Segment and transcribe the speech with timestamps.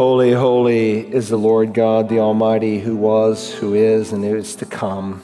[0.00, 4.56] Holy, holy is the Lord God, the Almighty, who was, who is, and who is
[4.56, 5.20] to come.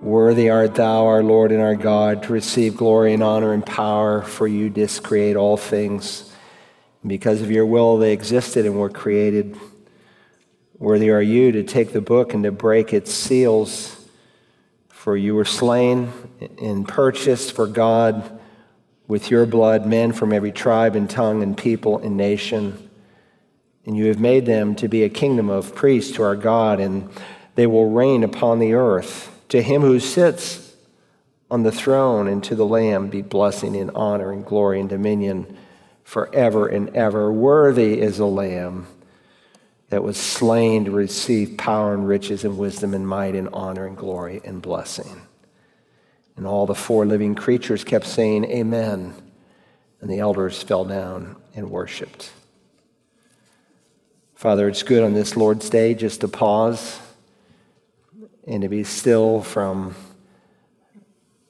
[0.00, 4.22] Worthy art thou, our Lord and our God, to receive glory and honor and power,
[4.22, 6.32] for you didst create all things.
[7.04, 9.58] Because of your will, they existed and were created.
[10.78, 14.08] Worthy are you to take the book and to break its seals,
[14.88, 16.12] for you were slain
[16.62, 18.38] and purchased for God
[19.08, 22.87] with your blood men from every tribe and tongue and people and nation
[23.88, 27.08] and you have made them to be a kingdom of priests to our God, and
[27.54, 29.34] they will reign upon the earth.
[29.48, 30.74] To him who sits
[31.50, 35.56] on the throne and to the Lamb be blessing and honor and glory and dominion
[36.04, 37.32] forever and ever.
[37.32, 38.86] Worthy is the Lamb
[39.88, 43.96] that was slain to receive power and riches and wisdom and might and honor and
[43.96, 45.22] glory and blessing.
[46.36, 49.14] And all the four living creatures kept saying, Amen.
[50.02, 52.32] And the elders fell down and worshiped.
[54.38, 57.00] Father, it's good on this Lord's Day just to pause
[58.46, 59.96] and to be still from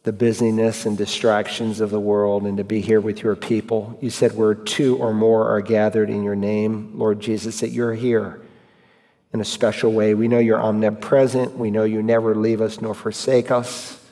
[0.05, 3.98] the busyness and distractions of the world and to be here with your people.
[4.00, 7.92] You said where two or more are gathered in your name, Lord Jesus, that you're
[7.92, 8.41] here
[9.34, 10.14] in a special way.
[10.14, 11.59] We know you're omnipresent.
[11.59, 14.03] We know you never leave us nor forsake us.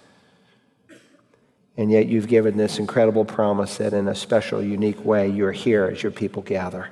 [1.78, 5.86] And yet you've given this incredible promise that in a special, unique way, you're here
[5.86, 6.90] as your people gather.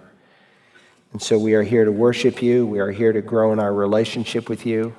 [1.14, 2.66] And so we are here to worship you.
[2.66, 4.96] We are here to grow in our relationship with you,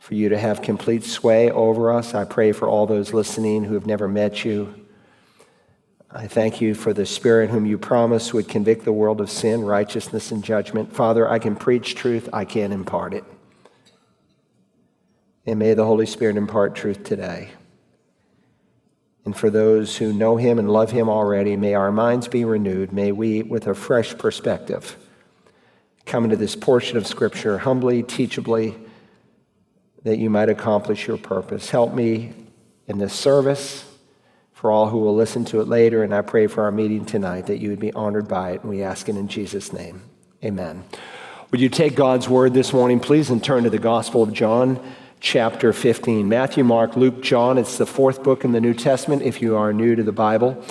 [0.00, 2.14] for you to have complete sway over us.
[2.14, 4.74] I pray for all those listening who have never met you.
[6.10, 9.62] I thank you for the Spirit whom you promised would convict the world of sin,
[9.64, 10.92] righteousness, and judgment.
[10.92, 13.22] Father, I can preach truth, I can't impart it.
[15.46, 17.50] And may the Holy Spirit impart truth today.
[19.24, 22.92] And for those who know him and love him already, may our minds be renewed.
[22.92, 24.96] May we, with a fresh perspective,
[26.06, 28.76] come into this portion of Scripture humbly, teachably,
[30.02, 31.70] that you might accomplish your purpose.
[31.70, 32.32] Help me
[32.86, 33.84] in this service
[34.52, 37.46] for all who will listen to it later, and I pray for our meeting tonight
[37.46, 40.02] that you would be honored by it, and we ask it in Jesus' name.
[40.42, 40.84] Amen.
[41.50, 44.80] Would you take God's word this morning, please, and turn to the Gospel of John,
[45.20, 46.28] chapter 15.
[46.28, 47.58] Matthew, Mark, Luke, John.
[47.58, 50.62] It's the fourth book in the New Testament if you are new to the Bible.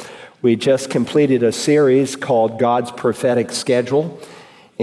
[0.42, 4.20] We just completed a series called God's Prophetic Schedule.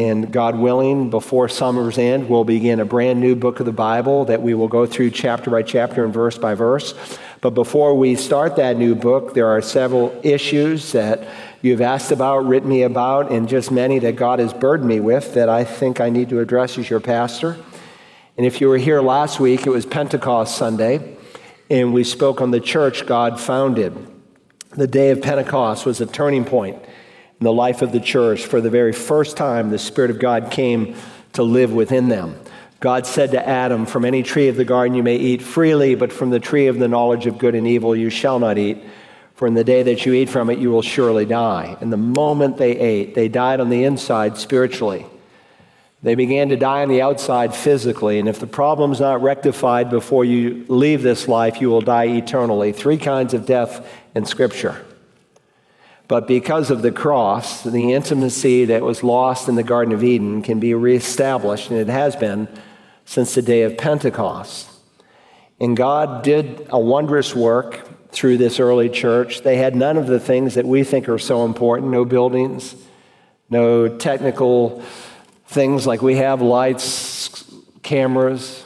[0.00, 4.24] And God willing, before summer's end, we'll begin a brand new book of the Bible
[4.24, 6.94] that we will go through chapter by chapter and verse by verse.
[7.42, 11.28] But before we start that new book, there are several issues that
[11.60, 15.34] you've asked about, written me about, and just many that God has burdened me with
[15.34, 17.58] that I think I need to address as your pastor.
[18.38, 21.14] And if you were here last week, it was Pentecost Sunday,
[21.68, 23.94] and we spoke on the church God founded.
[24.70, 26.82] The day of Pentecost was a turning point
[27.40, 28.44] in the life of the church.
[28.44, 30.94] For the very first time, the Spirit of God came
[31.32, 32.38] to live within them.
[32.80, 36.12] God said to Adam, From any tree of the garden you may eat freely, but
[36.12, 38.78] from the tree of the knowledge of good and evil you shall not eat.
[39.34, 41.76] For in the day that you eat from it, you will surely die.
[41.80, 45.06] And the moment they ate, they died on the inside spiritually.
[46.02, 48.18] They began to die on the outside physically.
[48.18, 52.72] And if the problem's not rectified before you leave this life, you will die eternally.
[52.72, 54.84] Three kinds of death in Scripture.
[56.10, 60.42] But because of the cross, the intimacy that was lost in the Garden of Eden
[60.42, 62.48] can be reestablished, and it has been
[63.04, 64.68] since the day of Pentecost.
[65.60, 69.42] And God did a wondrous work through this early church.
[69.42, 72.74] They had none of the things that we think are so important no buildings,
[73.48, 74.82] no technical
[75.46, 77.44] things like we have lights,
[77.84, 78.64] cameras,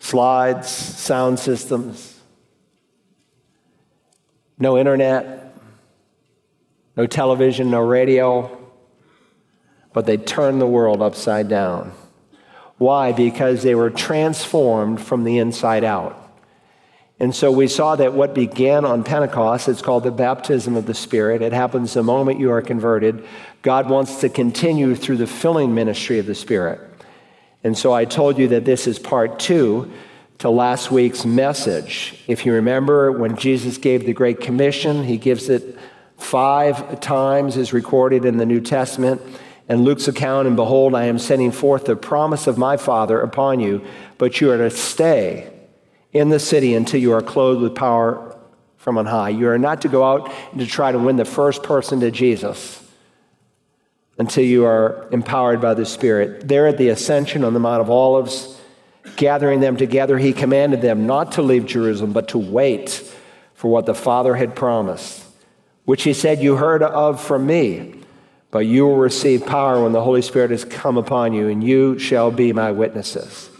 [0.00, 2.20] slides, sound systems,
[4.58, 5.45] no internet
[6.96, 8.50] no television, no radio,
[9.92, 11.92] but they turned the world upside down.
[12.78, 13.12] Why?
[13.12, 16.22] Because they were transformed from the inside out.
[17.18, 20.92] And so we saw that what began on Pentecost, it's called the baptism of the
[20.92, 21.40] Spirit.
[21.40, 23.24] It happens the moment you are converted.
[23.62, 26.78] God wants to continue through the filling ministry of the Spirit.
[27.64, 29.90] And so I told you that this is part two
[30.38, 32.22] to last week's message.
[32.26, 35.78] If you remember, when Jesus gave the Great Commission, he gives it
[36.16, 39.20] five times is recorded in the New Testament.
[39.68, 43.60] And Luke's account, and behold, I am sending forth the promise of my Father upon
[43.60, 43.84] you,
[44.16, 45.52] but you are to stay
[46.12, 48.38] in the city until you are clothed with power
[48.76, 49.30] from on high.
[49.30, 52.12] You are not to go out and to try to win the first person to
[52.12, 52.82] Jesus
[54.18, 56.46] until you are empowered by the Spirit.
[56.46, 58.58] There at the ascension on the Mount of Olives,
[59.16, 63.12] gathering them together, he commanded them not to leave Jerusalem, but to wait
[63.54, 65.25] for what the Father had promised
[65.86, 67.94] which he said, You heard of from me.
[68.50, 71.98] but you will receive power when the Holy Spirit has come upon you, and you
[71.98, 73.50] shall be my witnesses.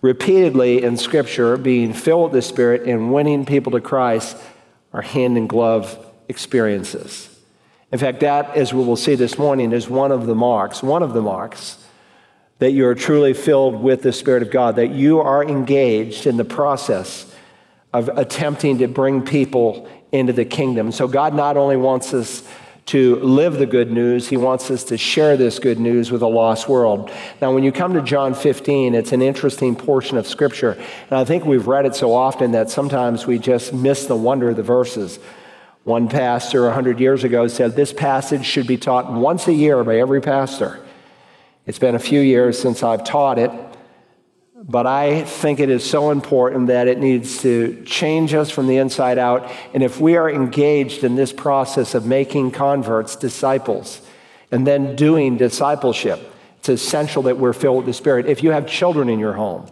[0.00, 4.36] Repeatedly in Scripture, being filled with the Spirit and winning people to Christ
[4.92, 5.98] are hand in glove
[6.28, 7.28] experiences.
[7.90, 11.02] In fact, that, as we will see this morning, is one of the marks, one
[11.02, 11.78] of the marks
[12.58, 16.36] that you are truly filled with the Spirit of God, that you are engaged in
[16.36, 17.32] the process
[17.92, 20.92] of attempting to bring people into the kingdom.
[20.92, 22.46] So, God not only wants us
[22.86, 26.26] to live the good news, He wants us to share this good news with a
[26.26, 27.10] lost world.
[27.40, 30.72] Now, when you come to John 15, it's an interesting portion of Scripture.
[31.10, 34.50] And I think we've read it so often that sometimes we just miss the wonder
[34.50, 35.18] of the verses.
[35.82, 39.98] One pastor 100 years ago said this passage should be taught once a year by
[39.98, 40.80] every pastor.
[41.66, 43.50] It's been a few years since I've taught it,
[44.66, 48.78] but I think it is so important that it needs to change us from the
[48.78, 49.50] inside out.
[49.74, 54.00] And if we are engaged in this process of making converts disciples
[54.50, 56.18] and then doing discipleship,
[56.58, 58.24] it's essential that we're filled with the Spirit.
[58.24, 59.66] If you have children in your home,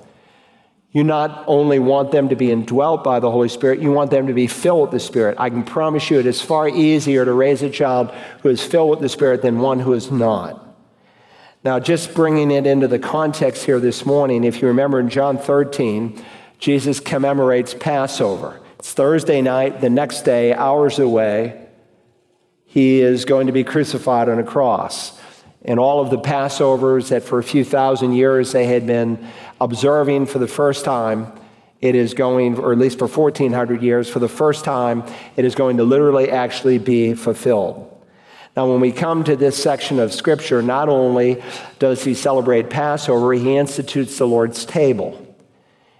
[0.91, 4.27] you not only want them to be indwelt by the Holy Spirit, you want them
[4.27, 5.37] to be filled with the Spirit.
[5.41, 8.11] I can promise you it is far easier to raise a child
[8.43, 10.62] who is filled with the Spirit than one who is not.
[11.65, 15.39] Now, just bringing it into the context here this morning, if you remember in John
[15.39, 16.21] 13,
[16.59, 18.61] Jesus commemorates Passover.
[18.81, 21.69] It's Thursday night, the next day, hours away,
[22.67, 25.17] he is going to be crucified on a cross.
[25.65, 29.25] And all of the Passovers that for a few thousand years they had been
[29.61, 31.31] observing for the first time,
[31.81, 35.05] it is going, or at least for 1400 years, for the first time,
[35.37, 37.92] it is going to literally actually be fulfilled.
[38.55, 41.43] Now, when we come to this section of Scripture, not only
[41.79, 45.19] does he celebrate Passover, he institutes the Lord's table.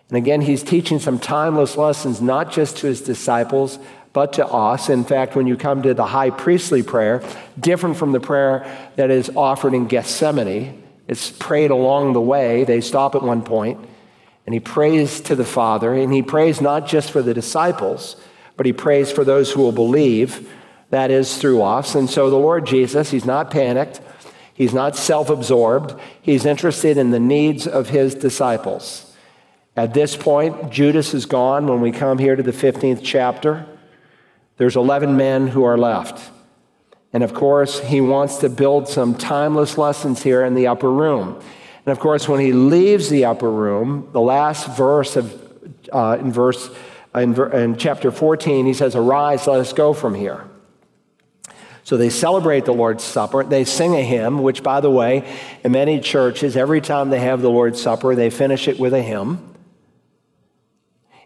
[0.09, 3.79] And again, he's teaching some timeless lessons, not just to his disciples,
[4.13, 4.91] but to us.
[4.91, 7.23] In fact, when you come to the high priestly prayer,
[7.59, 12.65] different from the prayer that is offered in Gethsemane, it's prayed along the way.
[12.65, 13.81] They stop at one point,
[14.45, 18.17] and he prays to the Father, and he prays not just for the disciples,
[18.59, 20.47] but he prays for those who will believe
[20.93, 21.95] that is through us.
[21.95, 24.03] And so the Lord Jesus, he's not panicked,
[24.53, 29.11] he's not self absorbed, he's interested in the needs of his disciples.
[29.75, 33.67] At this point, Judas is gone when we come here to the 15th chapter.
[34.59, 36.31] There's 11 men who are left.
[37.15, 41.43] And of course, he wants to build some timeless lessons here in the upper room.
[41.87, 45.41] And of course, when he leaves the upper room, the last verse of
[45.91, 46.71] uh, in verse
[47.15, 50.45] in, in chapter 14, he says, "Arise, let us go from here."
[51.85, 53.43] So they celebrate the Lord's Supper.
[53.43, 55.29] They sing a hymn, which, by the way,
[55.65, 59.03] in many churches, every time they have the Lord's Supper, they finish it with a
[59.03, 59.53] hymn.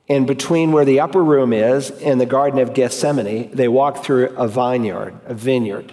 [0.09, 4.29] And between where the upper room is and the Garden of Gethsemane, they walk through
[4.37, 5.93] a vineyard, a vineyard.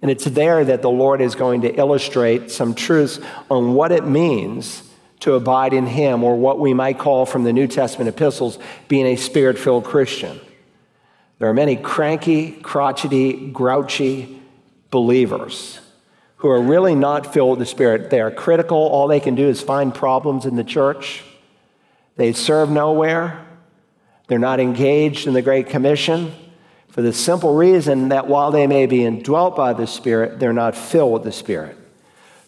[0.00, 3.20] And it's there that the Lord is going to illustrate some truths
[3.50, 4.82] on what it means
[5.20, 8.58] to abide in Him, or what we might call from the New Testament epistles
[8.88, 10.40] being a spirit filled Christian.
[11.42, 14.40] There are many cranky, crotchety, grouchy
[14.92, 15.80] believers
[16.36, 18.10] who are really not filled with the Spirit.
[18.10, 18.78] They are critical.
[18.78, 21.24] All they can do is find problems in the church.
[22.14, 23.44] They serve nowhere.
[24.28, 26.32] They're not engaged in the Great Commission
[26.86, 30.76] for the simple reason that while they may be indwelt by the Spirit, they're not
[30.76, 31.76] filled with the Spirit.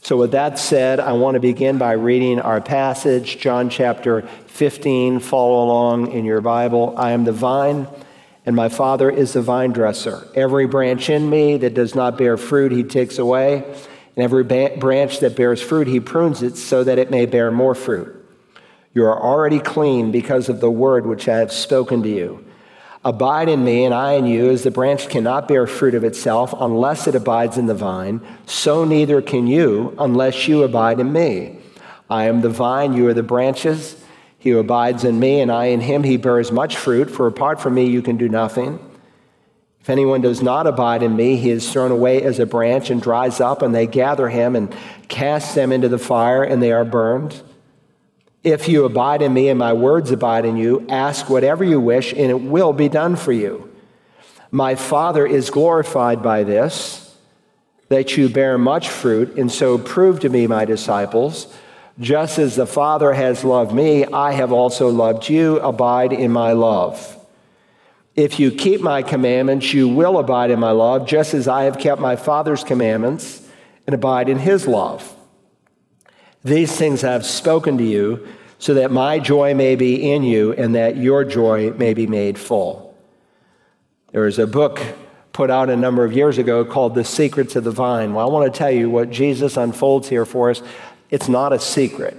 [0.03, 5.19] So, with that said, I want to begin by reading our passage, John chapter 15.
[5.19, 6.95] Follow along in your Bible.
[6.97, 7.89] I am the vine
[8.47, 10.29] and my Father is the vine dresser.
[10.35, 13.65] Every branch in me that does not bear fruit, he takes away.
[14.17, 17.51] And every ba- branch that bears fruit, he prunes it so that it may bear
[17.51, 18.15] more fruit.
[18.93, 22.45] You are already clean because of the word which I have spoken to you.
[23.05, 26.55] Abide in me, and I in you, as the branch cannot bear fruit of itself
[26.59, 31.59] unless it abides in the vine, so neither can you unless you abide in me.
[32.09, 34.03] I am the vine, you are the branches.
[34.45, 37.63] He who abides in me and I in him, he bears much fruit, for apart
[37.63, 38.79] from me you can do nothing.
[39.81, 43.01] If anyone does not abide in me, he is thrown away as a branch and
[43.01, 44.77] dries up, and they gather him and
[45.09, 47.41] cast them into the fire, and they are burned.
[48.43, 52.13] If you abide in me and my words abide in you, ask whatever you wish,
[52.13, 53.75] and it will be done for you.
[54.51, 57.17] My Father is glorified by this,
[57.89, 61.51] that you bear much fruit, and so prove to me, my disciples.
[62.01, 65.61] Just as the Father has loved me, I have also loved you.
[65.61, 67.17] Abide in my love.
[68.17, 71.79] If you keep my commandments, you will abide in my love, just as I have
[71.79, 73.47] kept my Father's commandments
[73.87, 75.17] and abide in his love.
[76.45, 78.27] These things I have spoken to you,
[78.59, 82.39] so that my joy may be in you and that your joy may be made
[82.39, 82.97] full.
[84.13, 84.81] There is a book
[85.33, 88.15] put out a number of years ago called The Secrets of the Vine.
[88.15, 90.63] Well, I want to tell you what Jesus unfolds here for us.
[91.15, 92.17] It's not a secret.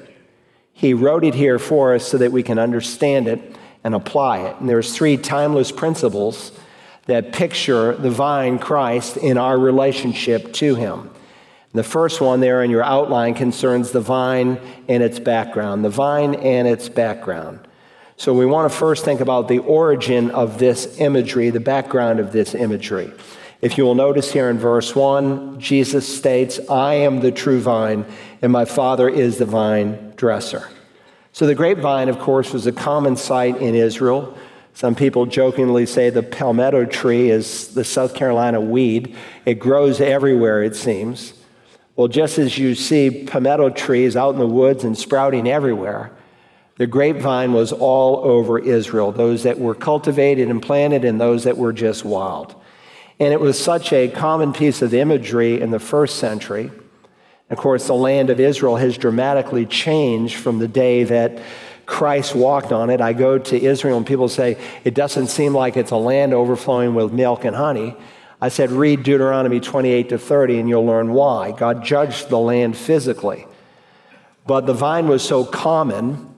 [0.71, 4.55] He wrote it here for us so that we can understand it and apply it.
[4.61, 6.53] And there's three timeless principles
[7.05, 11.09] that picture the vine Christ in our relationship to him.
[11.73, 15.83] The first one there in your outline concerns the vine and its background.
[15.83, 17.67] The vine and its background.
[18.15, 22.31] So we want to first think about the origin of this imagery, the background of
[22.31, 23.11] this imagery.
[23.65, 28.05] If you will notice here in verse 1, Jesus states, I am the true vine,
[28.43, 30.69] and my Father is the vine dresser.
[31.33, 34.37] So the grapevine, of course, was a common sight in Israel.
[34.75, 39.15] Some people jokingly say the palmetto tree is the South Carolina weed.
[39.47, 41.33] It grows everywhere, it seems.
[41.95, 46.11] Well, just as you see palmetto trees out in the woods and sprouting everywhere,
[46.77, 51.57] the grapevine was all over Israel, those that were cultivated and planted and those that
[51.57, 52.55] were just wild.
[53.19, 56.71] And it was such a common piece of imagery in the first century.
[57.49, 61.41] Of course, the land of Israel has dramatically changed from the day that
[61.85, 62.99] Christ walked on it.
[62.99, 66.95] I go to Israel and people say, it doesn't seem like it's a land overflowing
[66.95, 67.95] with milk and honey.
[68.41, 71.51] I said, read Deuteronomy 28 to 30 and you'll learn why.
[71.51, 73.47] God judged the land physically.
[74.45, 76.34] But the vine was so common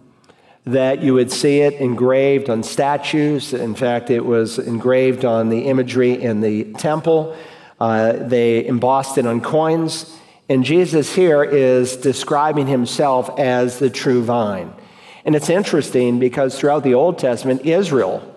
[0.67, 3.53] that you would see it engraved on statues.
[3.53, 7.36] In fact, it was engraved on the imagery in the temple.
[7.79, 10.17] Uh, they embossed it on coins.
[10.50, 14.74] And Jesus here is describing himself as the true vine.
[15.25, 18.36] And it's interesting because throughout the Old Testament, Israel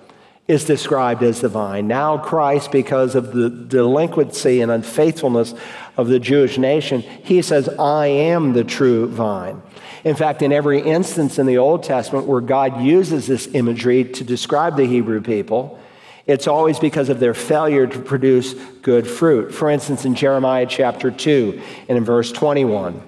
[0.49, 1.87] is described as the vine.
[1.87, 5.55] Now, Christ, because of the delinquency and unfaithfulness
[5.97, 9.63] of the Jewish nation, he says, I am the true vine.
[10.05, 14.25] In fact, in every instance in the Old Testament where God uses this imagery to
[14.25, 15.79] describe the Hebrew people,
[16.27, 19.53] it's always because of their failure to produce good fruit.
[19.53, 23.01] For instance, in Jeremiah chapter 2 and in verse 21,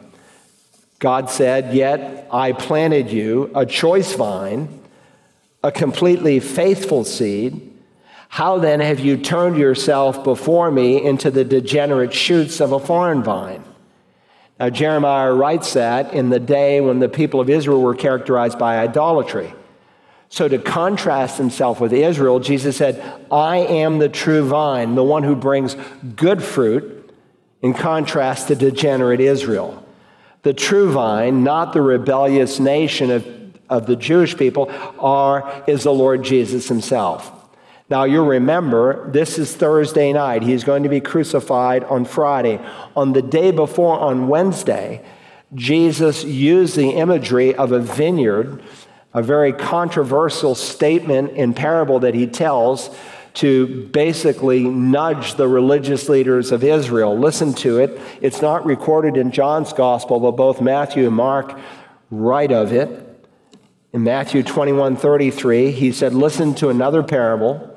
[0.98, 4.80] God said, Yet I planted you a choice vine
[5.62, 7.70] a completely faithful seed,
[8.28, 13.22] how then have you turned yourself before me into the degenerate shoots of a foreign
[13.22, 13.62] vine?
[14.62, 18.78] Now, Jeremiah writes that in the day when the people of Israel were characterized by
[18.78, 19.52] idolatry.
[20.28, 25.24] So, to contrast himself with Israel, Jesus said, I am the true vine, the one
[25.24, 25.74] who brings
[26.14, 27.12] good fruit,
[27.60, 29.84] in contrast to degenerate Israel.
[30.42, 33.26] The true vine, not the rebellious nation of
[33.68, 37.41] of the Jewish people are is the Lord Jesus himself.
[37.92, 40.42] Now you'll remember this is Thursday night.
[40.42, 42.58] He's going to be crucified on Friday.
[42.96, 45.04] On the day before on Wednesday,
[45.54, 48.62] Jesus used the imagery of a vineyard,
[49.12, 52.96] a very controversial statement in parable that he tells
[53.34, 57.18] to basically nudge the religious leaders of Israel.
[57.18, 58.00] Listen to it.
[58.22, 61.60] It's not recorded in John's gospel, but both Matthew and Mark
[62.10, 63.28] write of it.
[63.92, 67.68] In Matthew 21 33, he said, Listen to another parable.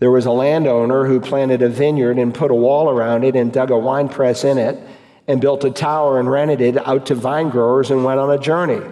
[0.00, 3.52] There was a landowner who planted a vineyard and put a wall around it and
[3.52, 4.78] dug a wine press in it
[5.26, 8.38] and built a tower and rented it out to vine growers and went on a
[8.38, 8.82] journey.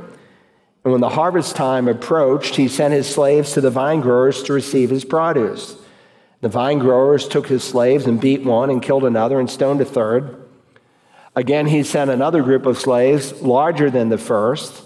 [0.85, 4.53] And when the harvest time approached, he sent his slaves to the vine growers to
[4.53, 5.77] receive his produce.
[6.41, 9.85] The vine growers took his slaves and beat one and killed another and stoned a
[9.85, 10.43] third.
[11.37, 14.83] Again, he sent another group of slaves, larger than the first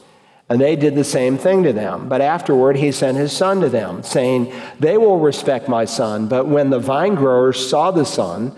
[0.49, 2.09] and they did the same thing to them.
[2.09, 6.29] But afterward, he sent his son to them, saying, They will respect my son.
[6.29, 8.55] But when the vine growers saw the son,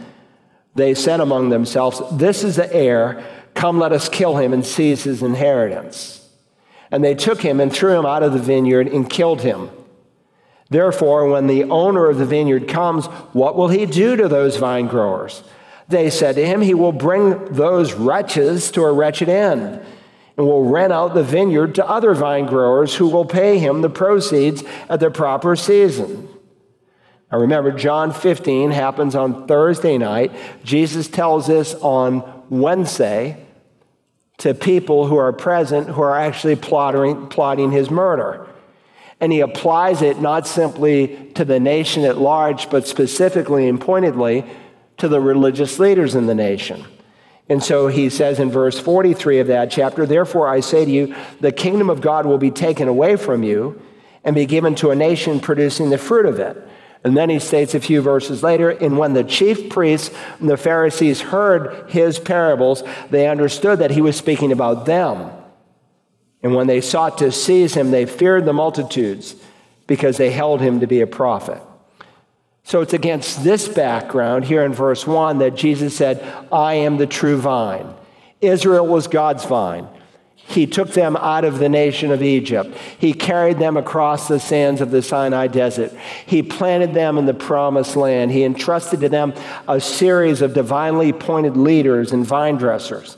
[0.74, 3.24] they said among themselves, This is the heir.
[3.54, 6.28] Come, let us kill him and seize his inheritance.
[6.90, 9.70] And they took him and threw him out of the vineyard and killed him.
[10.70, 14.86] Therefore, when the owner of the vineyard comes, what will he do to those vine
[14.86, 15.42] growers?
[15.88, 19.80] They said to him, He will bring those wretches to a wretched end
[20.38, 23.90] and will rent out the vineyard to other vine growers who will pay him the
[23.90, 26.28] proceeds at the proper season.
[27.30, 30.32] Now remember, John 15 happens on Thursday night.
[30.62, 33.44] Jesus tells this on Wednesday
[34.38, 38.46] to people who are present who are actually plotting, plotting his murder.
[39.20, 44.44] And he applies it not simply to the nation at large, but specifically and pointedly
[44.98, 46.86] to the religious leaders in the nation.
[47.48, 51.14] And so he says in verse 43 of that chapter, Therefore I say to you,
[51.40, 53.80] the kingdom of God will be taken away from you
[54.22, 56.56] and be given to a nation producing the fruit of it.
[57.04, 60.56] And then he states a few verses later, and when the chief priests and the
[60.56, 65.30] Pharisees heard his parables, they understood that he was speaking about them.
[66.42, 69.36] And when they sought to seize him, they feared the multitudes
[69.86, 71.62] because they held him to be a prophet.
[72.68, 76.22] So it's against this background here in verse 1 that Jesus said,
[76.52, 77.94] I am the true vine.
[78.42, 79.88] Israel was God's vine.
[80.34, 82.76] He took them out of the nation of Egypt.
[82.98, 85.94] He carried them across the sands of the Sinai desert.
[86.26, 88.32] He planted them in the promised land.
[88.32, 89.32] He entrusted to them
[89.66, 93.16] a series of divinely appointed leaders and vine dressers.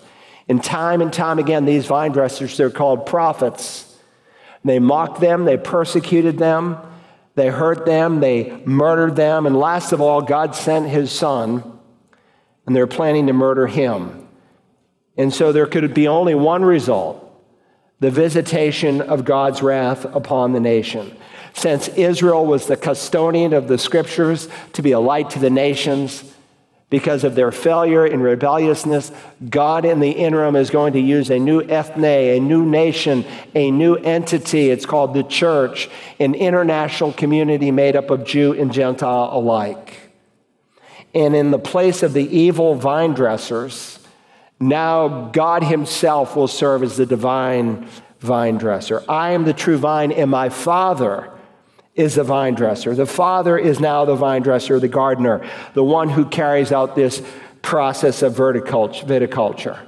[0.48, 3.98] And time and time again, these vine dressers, they're called prophets.
[4.64, 6.78] They mocked them, they persecuted them,
[7.34, 11.78] they hurt them, they murdered them, and last of all, God sent his son,
[12.66, 14.28] and they're planning to murder him.
[15.16, 17.26] And so there could be only one result
[18.00, 21.14] the visitation of God's wrath upon the nation.
[21.52, 26.29] Since Israel was the custodian of the scriptures to be a light to the nations,
[26.90, 29.12] because of their failure and rebelliousness,
[29.48, 33.70] God in the interim is going to use a new ethne, a new nation, a
[33.70, 34.70] new entity.
[34.70, 40.10] It's called the church, an international community made up of Jew and Gentile alike.
[41.14, 44.00] And in the place of the evil vine dressers,
[44.58, 49.02] now God Himself will serve as the divine vine dresser.
[49.08, 51.32] I am the true vine, and my Father
[52.00, 52.94] is the vine dresser.
[52.94, 57.22] The Father is now the vine dresser, the gardener, the one who carries out this
[57.62, 59.78] process of viticulture.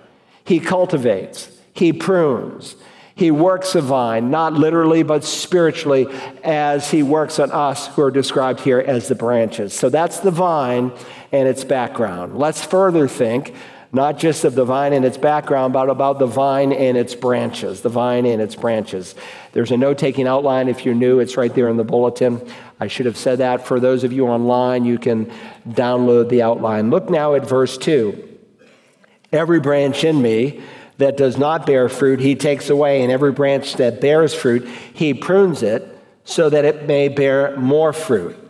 [0.45, 2.77] He cultivates, he prunes,
[3.15, 6.07] he works the vine, not literally, but spiritually,
[6.43, 9.73] as he works on us who are described here as the branches.
[9.73, 10.93] So that's the vine
[11.31, 12.39] and its background.
[12.39, 13.55] Let's further think
[13.95, 17.83] not just of the vine and its background, but about the vine and its branches.
[17.83, 19.15] The vine and its branches.
[19.53, 22.41] There's a note taking outline if you're new, it's right there in the bulletin.
[22.81, 23.67] I should have said that.
[23.67, 25.31] For those of you online, you can
[25.69, 26.89] download the outline.
[26.89, 28.31] Look now at verse 2.
[29.31, 30.63] Every branch in me
[30.97, 35.13] that does not bear fruit, he takes away, and every branch that bears fruit, he
[35.13, 35.87] prunes it
[36.25, 38.42] so that it may bear more fruit.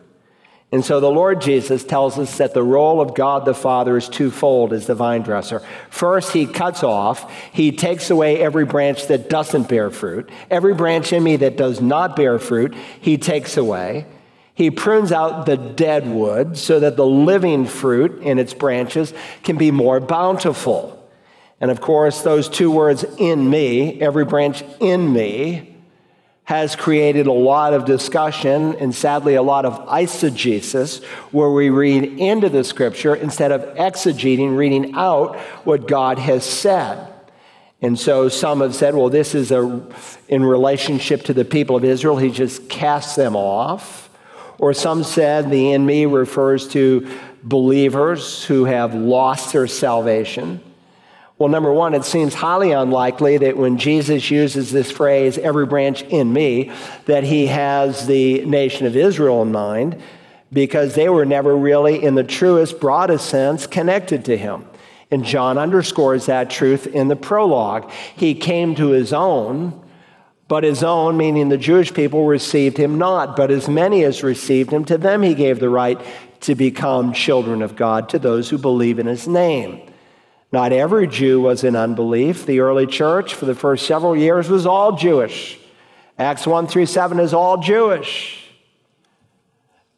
[0.72, 4.08] And so the Lord Jesus tells us that the role of God the Father is
[4.08, 5.60] twofold as the vine dresser.
[5.90, 10.30] First, he cuts off, he takes away every branch that doesn't bear fruit.
[10.50, 14.06] Every branch in me that does not bear fruit, he takes away.
[14.54, 19.58] He prunes out the dead wood so that the living fruit in its branches can
[19.58, 20.98] be more bountiful.
[21.60, 25.71] And of course, those two words, in me, every branch in me,
[26.52, 32.04] has created a lot of discussion and sadly a lot of eisegesis where we read
[32.04, 35.34] into the scripture instead of exegeting, reading out
[35.64, 37.10] what God has said.
[37.80, 39.82] And so some have said, well, this is a,
[40.28, 44.10] in relationship to the people of Israel, he just casts them off.
[44.58, 47.10] Or some said the in me refers to
[47.42, 50.60] believers who have lost their salvation.
[51.42, 56.02] Well, number one, it seems highly unlikely that when Jesus uses this phrase, every branch
[56.02, 56.70] in me,
[57.06, 60.00] that he has the nation of Israel in mind,
[60.52, 64.66] because they were never really, in the truest, broadest sense, connected to him.
[65.10, 67.90] And John underscores that truth in the prologue.
[68.14, 69.84] He came to his own,
[70.46, 73.34] but his own, meaning the Jewish people, received him not.
[73.34, 76.00] But as many as received him, to them he gave the right
[76.42, 79.88] to become children of God, to those who believe in his name.
[80.52, 82.44] Not every Jew was in unbelief.
[82.44, 85.58] The early church, for the first several years, was all Jewish.
[86.18, 88.38] Acts 1 through 7 is all Jewish.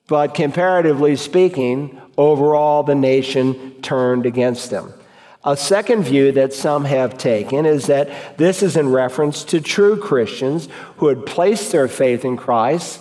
[0.06, 4.94] But comparatively speaking, overall, the nation turned against them.
[5.42, 9.98] A second view that some have taken is that this is in reference to true
[9.98, 13.00] Christians who had placed their faith in Christ,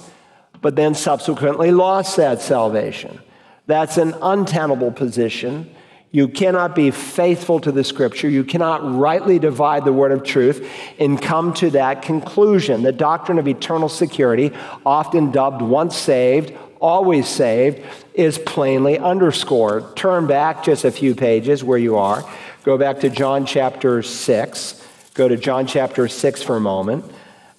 [0.59, 3.19] but then subsequently lost that salvation.
[3.67, 5.73] That's an untenable position
[6.13, 8.29] you cannot be faithful to the scripture.
[8.29, 12.83] You cannot rightly divide the word of truth and come to that conclusion.
[12.83, 14.51] The doctrine of eternal security,
[14.85, 17.81] often dubbed once saved, always saved,
[18.13, 19.97] is plainly underscored.
[19.97, 22.23] Turn back just a few pages where you are.
[22.63, 24.87] Go back to John chapter 6.
[25.15, 27.11] Go to John chapter 6 for a moment.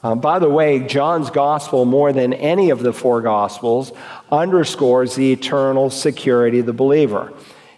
[0.05, 3.91] Um, by the way, John's gospel, more than any of the four gospels,
[4.31, 7.33] underscores the eternal security of the believer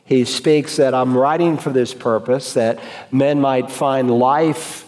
[0.07, 2.79] he speaks that I'm writing for this purpose, that
[3.11, 4.85] men might find life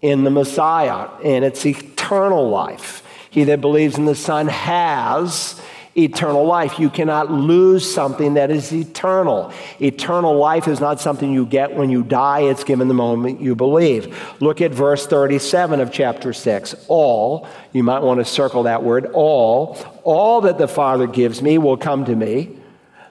[0.00, 3.02] in the Messiah, and it's eternal life.
[3.30, 5.60] He that believes in the Son has
[5.96, 6.78] eternal life.
[6.78, 9.52] You cannot lose something that is eternal.
[9.80, 13.56] Eternal life is not something you get when you die, it's given the moment you
[13.56, 14.16] believe.
[14.40, 16.74] Look at verse 37 of chapter 6.
[16.86, 21.58] All, you might want to circle that word, all, all that the Father gives me
[21.58, 22.59] will come to me.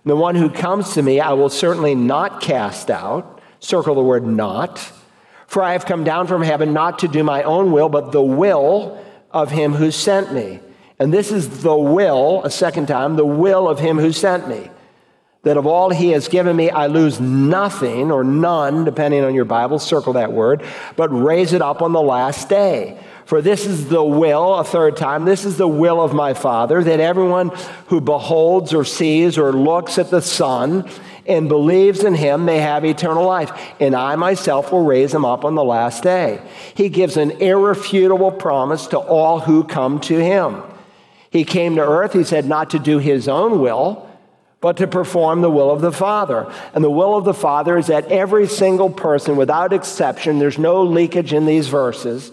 [0.06, 3.42] The one who comes to me, I will certainly not cast out.
[3.60, 4.92] Circle the word not.
[5.48, 8.22] For I have come down from heaven not to do my own will, but the
[8.22, 10.60] will of him who sent me.
[11.00, 14.70] And this is the will, a second time, the will of him who sent me.
[15.44, 19.46] That of all he has given me, I lose nothing or none, depending on your
[19.46, 20.64] Bible, circle that word,
[20.98, 23.00] but raise it up on the last day.
[23.30, 26.84] For this is the will, a third time, this is the will of my Father,
[26.84, 27.52] that everyone
[27.86, 30.90] who beholds or sees or looks at the Son
[31.28, 33.52] and believes in him may have eternal life.
[33.80, 36.42] And I myself will raise him up on the last day.
[36.74, 40.64] He gives an irrefutable promise to all who come to him.
[41.30, 44.10] He came to earth, he said, not to do his own will,
[44.60, 46.52] but to perform the will of the Father.
[46.74, 50.82] And the will of the Father is that every single person, without exception, there's no
[50.82, 52.32] leakage in these verses,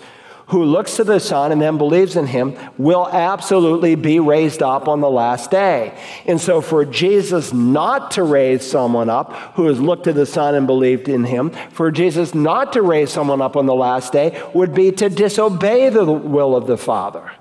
[0.48, 4.86] who looks to the Son and then believes in him will absolutely be raised up
[4.86, 5.96] on the last day.
[6.24, 10.54] And so, for Jesus not to raise someone up who has looked to the Son
[10.54, 14.40] and believed in him, for Jesus not to raise someone up on the last day
[14.54, 17.32] would be to disobey the will of the Father.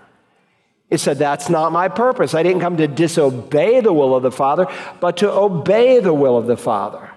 [0.90, 2.34] He said, That's not my purpose.
[2.34, 4.68] I didn't come to disobey the will of the Father,
[5.00, 7.12] but to obey the will of the Father.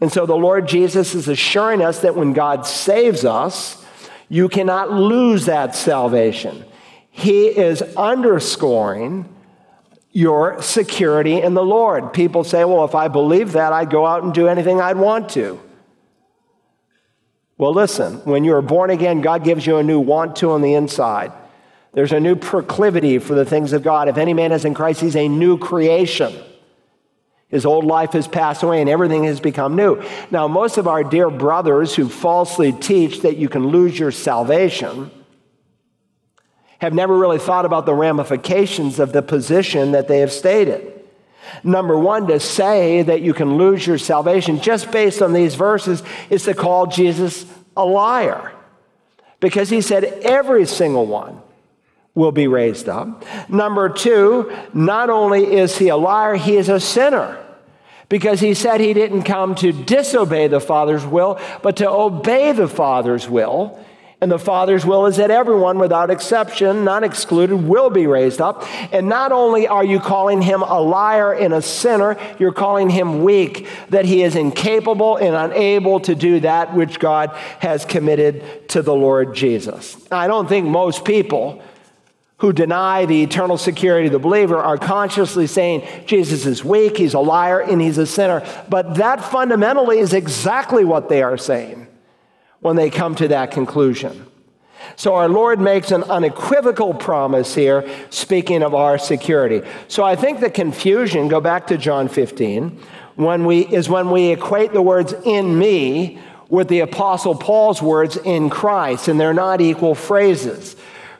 [0.00, 3.84] And so the Lord Jesus is assuring us that when God saves us,
[4.28, 6.64] you cannot lose that salvation.
[7.10, 9.34] He is underscoring
[10.12, 12.12] your security in the Lord.
[12.12, 15.30] People say, well, if I believe that, I'd go out and do anything I'd want
[15.30, 15.60] to.
[17.56, 20.74] Well, listen, when you're born again, God gives you a new want to on the
[20.74, 21.32] inside.
[21.92, 24.08] There's a new proclivity for the things of God.
[24.08, 26.32] If any man is in Christ, he's a new creation.
[27.48, 30.02] His old life has passed away and everything has become new.
[30.30, 35.10] Now, most of our dear brothers who falsely teach that you can lose your salvation
[36.78, 40.92] have never really thought about the ramifications of the position that they have stated.
[41.64, 46.02] Number one, to say that you can lose your salvation just based on these verses
[46.30, 48.52] is to call Jesus a liar.
[49.40, 51.40] Because he said every single one
[52.18, 53.24] will be raised up.
[53.48, 57.38] Number two, not only is he a liar, he is a sinner.
[58.08, 62.68] Because he said he didn't come to disobey the Father's will, but to obey the
[62.68, 63.78] Father's will.
[64.20, 68.64] And the Father's will is that everyone, without exception, not excluded, will be raised up.
[68.92, 73.22] And not only are you calling him a liar and a sinner, you're calling him
[73.22, 78.82] weak, that he is incapable and unable to do that which God has committed to
[78.82, 79.96] the Lord Jesus.
[80.10, 81.62] I don't think most people
[82.38, 87.14] who deny the eternal security of the believer are consciously saying Jesus is weak, he's
[87.14, 88.46] a liar, and he's a sinner.
[88.68, 91.88] But that fundamentally is exactly what they are saying
[92.60, 94.26] when they come to that conclusion.
[94.94, 99.68] So our Lord makes an unequivocal promise here, speaking of our security.
[99.88, 102.80] So I think the confusion, go back to John 15,
[103.16, 108.16] when we, is when we equate the words in me with the Apostle Paul's words
[108.16, 110.76] in Christ, and they're not equal phrases.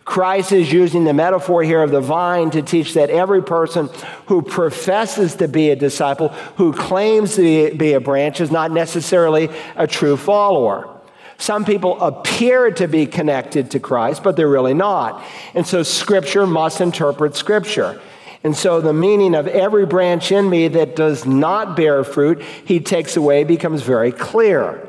[0.08, 3.90] Christ is using the metaphor here of the vine to teach that every person
[4.24, 9.50] who professes to be a disciple, who claims to be a branch, is not necessarily
[9.76, 10.88] a true follower.
[11.36, 15.22] Some people appear to be connected to Christ, but they're really not.
[15.52, 18.00] And so Scripture must interpret Scripture.
[18.42, 22.80] And so the meaning of every branch in me that does not bear fruit, he
[22.80, 24.87] takes away, becomes very clear.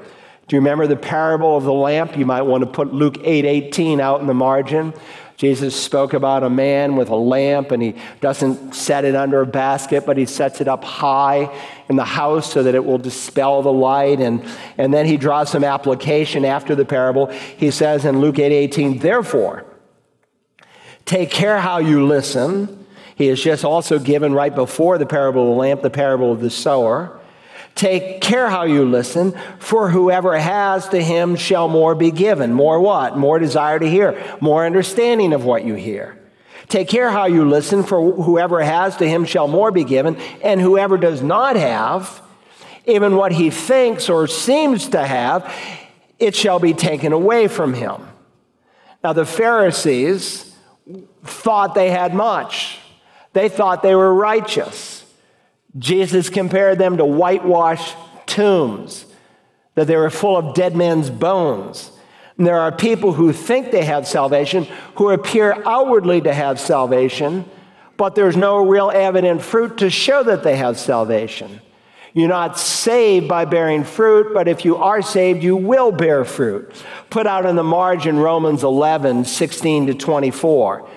[0.49, 2.17] Do you remember the parable of the lamp?
[2.17, 4.95] You might want to put Luke 8 18 out in the margin.
[5.37, 9.45] Jesus spoke about a man with a lamp, and he doesn't set it under a
[9.45, 11.55] basket, but he sets it up high
[11.87, 14.19] in the house so that it will dispel the light.
[14.19, 14.43] And,
[14.75, 17.27] and then he draws some application after the parable.
[17.27, 19.65] He says in Luke 8 18, Therefore,
[21.05, 22.87] take care how you listen.
[23.15, 26.41] He has just also given right before the parable of the lamp the parable of
[26.41, 27.18] the sower.
[27.75, 32.51] Take care how you listen, for whoever has to him shall more be given.
[32.53, 33.17] More what?
[33.17, 36.19] More desire to hear, more understanding of what you hear.
[36.67, 40.61] Take care how you listen, for whoever has to him shall more be given, and
[40.61, 42.21] whoever does not have,
[42.85, 45.51] even what he thinks or seems to have,
[46.19, 48.07] it shall be taken away from him.
[49.03, 50.53] Now, the Pharisees
[51.23, 52.77] thought they had much,
[53.33, 54.98] they thought they were righteous.
[55.77, 59.05] Jesus compared them to whitewashed tombs,
[59.75, 61.91] that they were full of dead men's bones.
[62.37, 67.45] And there are people who think they have salvation, who appear outwardly to have salvation,
[67.97, 71.59] but there's no real evident fruit to show that they have salvation.
[72.13, 76.71] You're not saved by bearing fruit, but if you are saved, you will bear fruit.
[77.09, 80.89] Put out in the margin Romans 11, 16 to 24.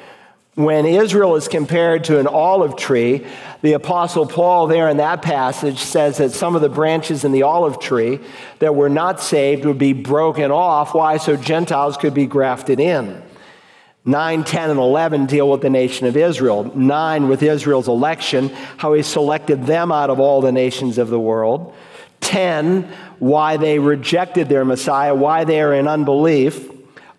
[0.55, 3.27] When Israel is compared to an olive tree,
[3.62, 7.45] the Apostle Paul, there in that passage, says that some of the branches in the
[7.45, 8.21] olive tree
[8.59, 10.93] that were not saved would be broken off.
[10.95, 11.17] Why?
[11.17, 13.23] So Gentiles could be grafted in.
[14.05, 16.65] 9, 10, and 11 deal with the nation of Israel.
[16.77, 21.21] 9 with Israel's election, how he selected them out of all the nations of the
[21.21, 21.75] world.
[22.21, 22.83] 10,
[23.21, 26.69] why they rejected their Messiah, why they are in unbelief.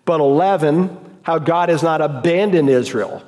[0.06, 3.24] But 11, how God has not abandoned Israel.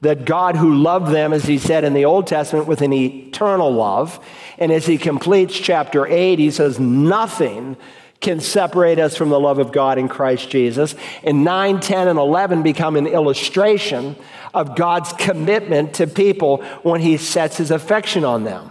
[0.00, 3.72] That God, who loved them, as he said in the Old Testament, with an eternal
[3.72, 4.22] love.
[4.58, 7.76] And as he completes chapter 8, he says, Nothing
[8.20, 10.94] can separate us from the love of God in Christ Jesus.
[11.22, 14.16] And 9, 10, and 11 become an illustration
[14.52, 18.70] of God's commitment to people when he sets his affection on them.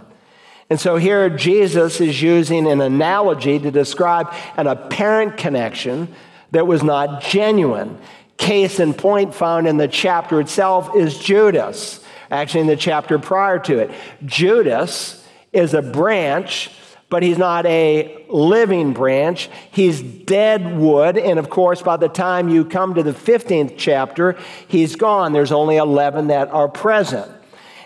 [0.70, 6.12] And so here Jesus is using an analogy to describe an apparent connection
[6.52, 7.98] that was not genuine.
[8.36, 13.58] Case in point found in the chapter itself is Judas, actually, in the chapter prior
[13.60, 13.90] to it.
[14.24, 16.70] Judas is a branch
[17.14, 19.48] but he's not a living branch.
[19.70, 21.16] He's dead wood.
[21.16, 25.32] And of course, by the time you come to the 15th chapter, he's gone.
[25.32, 27.30] There's only 11 that are present.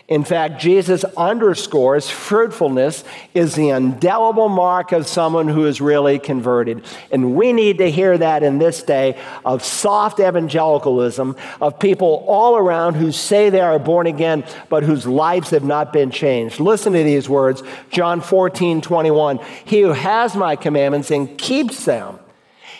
[0.09, 6.83] In fact, Jesus underscores fruitfulness is the indelible mark of someone who is really converted.
[7.12, 12.57] And we need to hear that in this day of soft evangelicalism, of people all
[12.57, 16.59] around who say they are born again, but whose lives have not been changed.
[16.59, 19.40] Listen to these words John 14, 21.
[19.66, 22.18] He who has my commandments and keeps them,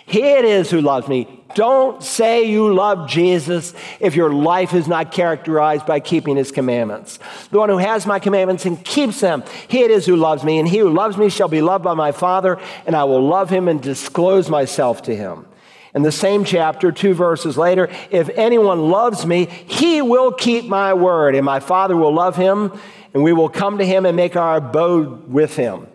[0.06, 1.38] he it is who loves me.
[1.54, 7.18] Don't say you love Jesus if your life is not characterized by keeping his commandments.
[7.50, 10.58] The one who has my commandments and keeps them, he it is who loves me,
[10.58, 13.50] and he who loves me shall be loved by my Father, and I will love
[13.50, 15.46] him and disclose myself to him.
[15.94, 20.94] In the same chapter, two verses later, if anyone loves me, he will keep my
[20.94, 22.78] word, and my Father will love him,
[23.14, 25.87] and we will come to him and make our abode with him.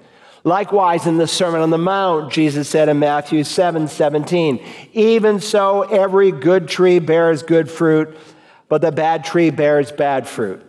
[0.46, 5.84] Likewise, in the Sermon on the Mount, Jesus said in Matthew 7 17, Even so,
[5.84, 8.18] every good tree bears good fruit,
[8.68, 10.62] but the bad tree bears bad fruit.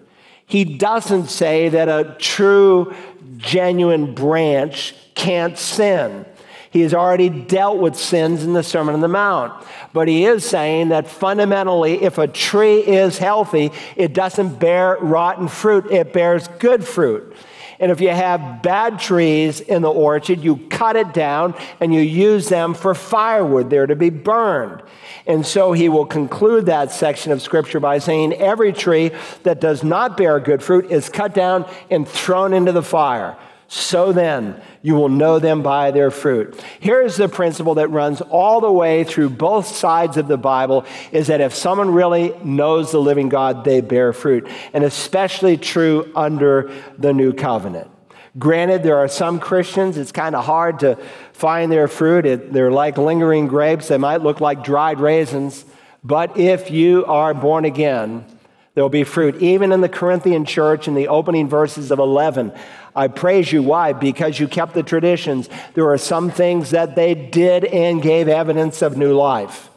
[0.47, 2.95] He doesn't say that a true,
[3.37, 6.25] genuine branch can't sin.
[6.71, 9.65] He has already dealt with sins in the Sermon on the Mount.
[9.93, 15.47] But he is saying that fundamentally, if a tree is healthy, it doesn't bear rotten
[15.49, 17.35] fruit, it bears good fruit.
[17.79, 22.01] And if you have bad trees in the orchard, you cut it down and you
[22.01, 24.83] use them for firewood there to be burned.
[25.27, 29.11] And so he will conclude that section of scripture by saying, Every tree
[29.43, 33.37] that does not bear good fruit is cut down and thrown into the fire.
[33.67, 36.63] So then, you will know them by their fruit.
[36.81, 41.29] Here's the principle that runs all the way through both sides of the Bible is
[41.29, 44.47] that if someone really knows the living God, they bear fruit.
[44.73, 47.91] And especially true under the new covenant.
[48.39, 50.97] Granted, there are some Christians, it's kind of hard to
[51.33, 52.27] find their fruit.
[52.27, 55.65] It, they're like lingering grapes, they might look like dried raisins.
[56.03, 58.27] But if you are born again,
[58.75, 59.37] there will be fruit.
[59.41, 62.53] Even in the Corinthian church, in the opening verses of 11,
[62.95, 63.63] I praise you.
[63.63, 63.93] Why?
[63.93, 65.49] Because you kept the traditions.
[65.75, 69.71] There are some things that they did and gave evidence of new life.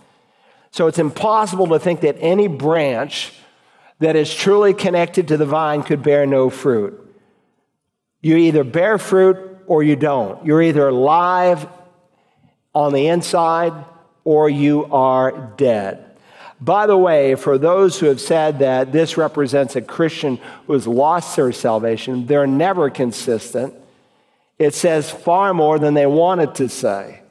[0.71, 3.34] So it's impossible to think that any branch
[3.99, 7.03] that is truly connected to the vine could bear no fruit.
[8.21, 10.45] You either bear fruit or you don't.
[10.45, 11.67] You're either alive
[12.75, 13.73] on the inside
[14.23, 16.07] or you are dead.
[16.60, 20.88] By the way, for those who have said that this represents a Christian who has
[20.88, 23.76] lost their salvation, they're never consistent.
[24.58, 27.22] It says far more than they wanted to say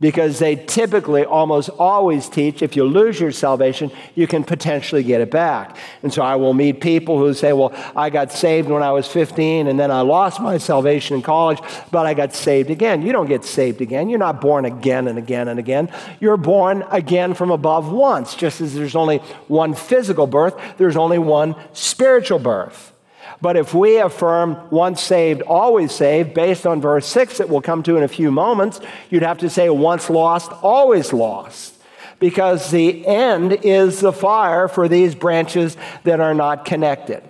[0.00, 5.20] because they typically almost always teach if you lose your salvation, you can potentially get
[5.20, 5.76] it back.
[6.04, 9.08] And so I will meet people who say, Well, I got saved when I was
[9.08, 11.58] 15 and then I lost my salvation in college,
[11.90, 13.02] but I got saved again.
[13.02, 14.08] You don't get saved again.
[14.08, 15.90] You're not born again and again and again.
[16.20, 18.36] You're born again from above once.
[18.36, 22.92] Just as there's only one physical birth, there's only one spiritual birth.
[23.40, 27.82] But if we affirm once saved, always saved, based on verse 6 that we'll come
[27.84, 31.74] to in a few moments, you'd have to say once lost, always lost.
[32.18, 37.22] Because the end is the fire for these branches that are not connected.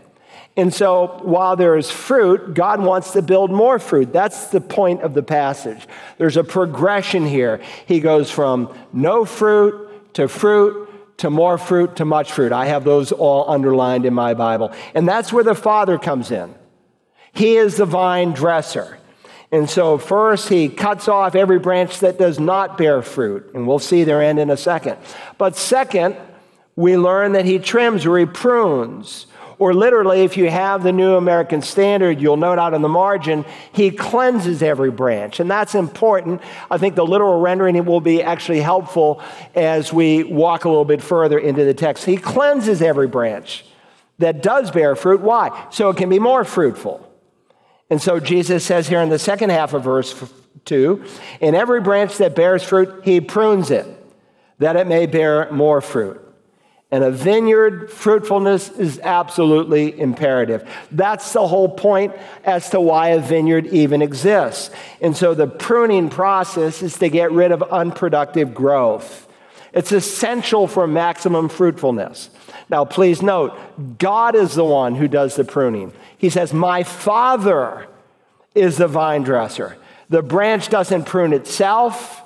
[0.57, 4.13] And so, while there is fruit, God wants to build more fruit.
[4.13, 5.87] That's the point of the passage.
[6.17, 7.61] There's a progression here.
[7.87, 10.88] He goes from no fruit to fruit
[11.19, 12.53] to more fruit to much fruit.
[12.53, 14.73] I have those all underlined in my Bible.
[14.95, 16.55] And that's where the Father comes in.
[17.33, 18.99] He is the vine dresser.
[19.51, 23.51] And so, first, he cuts off every branch that does not bear fruit.
[23.55, 24.99] And we'll see their end in a second.
[25.39, 26.17] But second,
[26.77, 29.27] we learn that he trims or he prunes
[29.59, 33.45] Or literally, if you have the New American Standard, you'll note out in the margin,
[33.73, 35.41] he cleanses every branch.
[35.41, 36.43] And that's important.
[36.71, 39.21] I think the literal rendering will be actually helpful
[39.57, 42.05] as we walk a little bit further into the text.
[42.05, 43.65] He cleanses every branch
[44.19, 45.21] that does bear fruit.
[45.21, 45.67] Why?
[45.71, 47.05] So it can be more fruitful.
[47.91, 50.15] And so Jesus says here in the second half of verse
[50.67, 51.05] 2
[51.41, 53.87] In every branch that bears fruit, he prunes it,
[54.59, 56.28] that it may bear more fruit.
[56.91, 60.67] And a vineyard fruitfulness is absolutely imperative.
[60.91, 64.71] That's the whole point as to why a vineyard even exists.
[65.03, 69.27] And so the pruning process is to get rid of unproductive growth.
[69.75, 72.31] It's essential for maximum fruitfulness.
[72.71, 73.55] Now, please note,
[73.99, 75.93] God is the one who does the pruning.
[76.17, 77.87] He says, My Father
[78.55, 79.77] is the vine dresser.
[80.09, 82.23] The branch doesn't prune itself,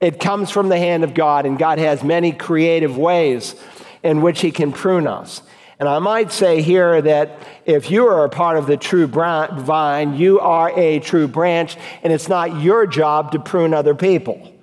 [0.00, 3.54] it comes from the hand of God, and God has many creative ways
[4.02, 5.42] in which He can prune us.
[5.78, 10.14] And I might say here that if you are a part of the true vine,
[10.14, 14.59] you are a true branch, and it's not your job to prune other people.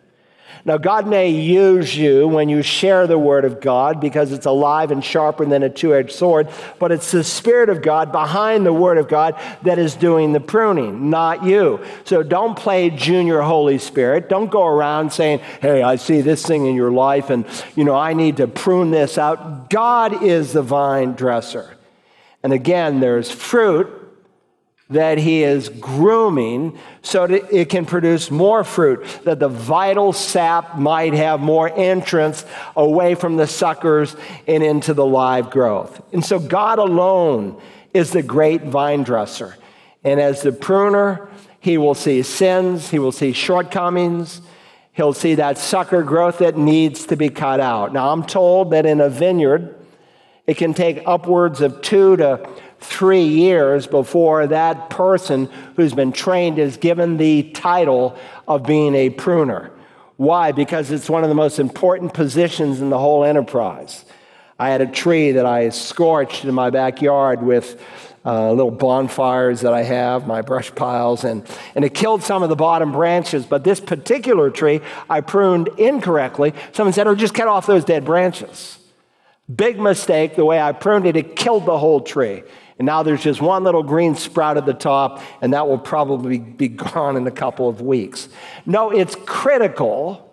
[0.68, 4.92] Now, God may use you when you share the Word of God because it's alive
[4.92, 8.74] and sharper than a two edged sword, but it's the Spirit of God behind the
[8.74, 11.80] Word of God that is doing the pruning, not you.
[12.04, 14.28] So don't play junior Holy Spirit.
[14.28, 17.46] Don't go around saying, hey, I see this thing in your life and,
[17.78, 19.70] you know, I need to prune this out.
[19.70, 21.78] God is the vine dresser.
[22.44, 23.88] And again, there's fruit
[24.89, 30.78] that he is grooming so that it can produce more fruit, that the vital sap
[30.78, 32.45] might have more entrance
[32.76, 34.15] away from the suckers
[34.47, 36.02] and into the live growth.
[36.13, 37.62] And so God alone
[37.93, 39.58] is the great vine dresser.
[40.04, 44.41] And as the pruner, he will see sins, he will see shortcomings,
[44.93, 47.91] he'll see that sucker growth that needs to be cut out.
[47.91, 49.77] Now, I'm told that in a vineyard,
[50.48, 56.58] it can take upwards of two to three years before that person who's been trained
[56.58, 59.72] is given the title of being a pruner.
[60.16, 60.52] Why?
[60.52, 64.06] Because it's one of the most important positions in the whole enterprise.
[64.58, 67.80] I had a tree that I scorched in my backyard with
[68.26, 72.50] uh, little bonfires that I have, my brush piles, and, and it killed some of
[72.50, 73.46] the bottom branches.
[73.46, 76.54] But this particular tree I pruned incorrectly.
[76.72, 78.77] Someone said, Oh, just cut off those dead branches.
[79.54, 80.36] Big mistake.
[80.36, 82.44] The way I pruned it, it killed the whole tree.
[82.80, 86.38] And now there's just one little green sprout at the top, and that will probably
[86.38, 88.30] be gone in a couple of weeks.
[88.66, 90.24] No, it's critical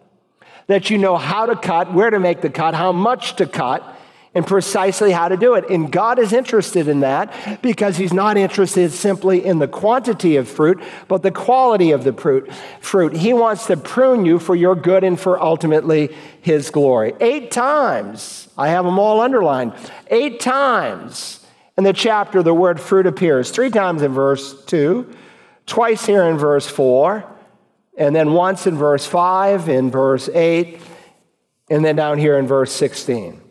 [0.66, 3.93] that you know how to cut, where to make the cut, how much to cut,
[4.34, 5.68] and precisely how to do it.
[5.70, 10.48] And God is interested in that because He's not interested simply in the quantity of
[10.48, 12.52] fruit, but the quality of the fruit.
[12.80, 13.16] Fruit.
[13.16, 17.14] He wants to prune you for your good and for ultimately His glory.
[17.20, 19.72] Eight times, I have them all underlined.
[20.08, 21.44] Eight times
[21.76, 25.12] in the chapter, the word fruit appears three times in verse 2,
[25.66, 27.24] twice here in verse 4,
[27.96, 30.80] and then once in verse 5, in verse 8,
[31.70, 33.43] and then down here in verse 16.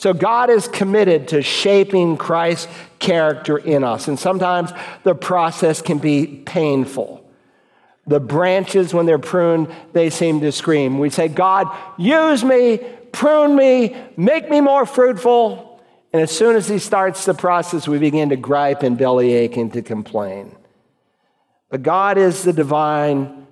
[0.00, 4.08] So God is committed to shaping Christ's character in us.
[4.08, 4.72] And sometimes
[5.04, 7.22] the process can be painful.
[8.06, 10.98] The branches, when they're pruned, they seem to scream.
[10.98, 12.78] We say, God, use me,
[13.12, 15.82] prune me, make me more fruitful.
[16.14, 19.70] And as soon as he starts the process, we begin to gripe and bellyache and
[19.74, 20.56] to complain.
[21.68, 23.46] But God is the divine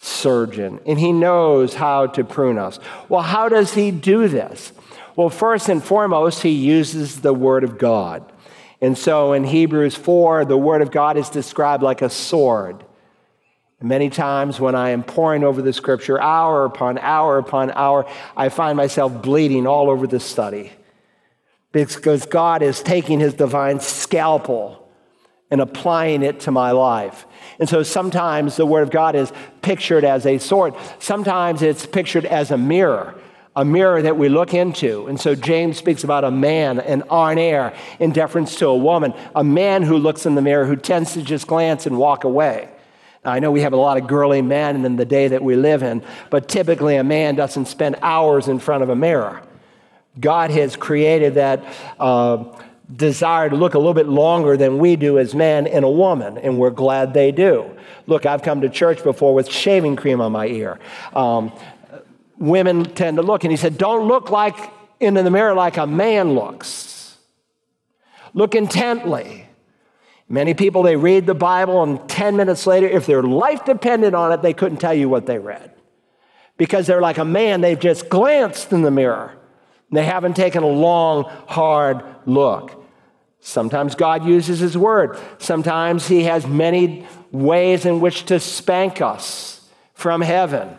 [0.00, 2.78] surgeon, and he knows how to prune us.
[3.08, 4.72] Well, how does he do this?
[5.18, 8.32] Well, first and foremost, he uses the Word of God.
[8.80, 12.84] And so in Hebrews 4, the Word of God is described like a sword.
[13.82, 18.48] Many times when I am poring over the scripture, hour upon hour upon hour, I
[18.48, 20.70] find myself bleeding all over the study
[21.72, 24.88] because God is taking his divine scalpel
[25.50, 27.26] and applying it to my life.
[27.58, 32.24] And so sometimes the Word of God is pictured as a sword, sometimes it's pictured
[32.24, 33.20] as a mirror.
[33.56, 35.06] A mirror that we look into.
[35.06, 39.42] And so James speaks about a man, an aner, in deference to a woman, a
[39.42, 42.68] man who looks in the mirror who tends to just glance and walk away.
[43.24, 45.56] Now, I know we have a lot of girly men in the day that we
[45.56, 49.42] live in, but typically a man doesn't spend hours in front of a mirror.
[50.20, 51.64] God has created that
[51.98, 52.44] uh,
[52.94, 56.38] desire to look a little bit longer than we do as men and a woman,
[56.38, 57.70] and we're glad they do.
[58.06, 60.78] Look, I've come to church before with shaving cream on my ear.
[61.14, 61.52] Um,
[62.38, 64.56] women tend to look, and he said, Don't look like
[65.00, 67.16] into the mirror like a man looks.
[68.34, 69.46] Look intently.
[70.28, 74.32] Many people, they read the Bible, and 10 minutes later, if their life depended on
[74.32, 75.72] it, they couldn't tell you what they read.
[76.58, 79.34] Because they're like a man, they've just glanced in the mirror.
[79.90, 82.84] They haven't taken a long, hard look.
[83.40, 85.18] Sometimes God uses His word.
[85.38, 90.76] Sometimes He has many ways in which to spank us from heaven.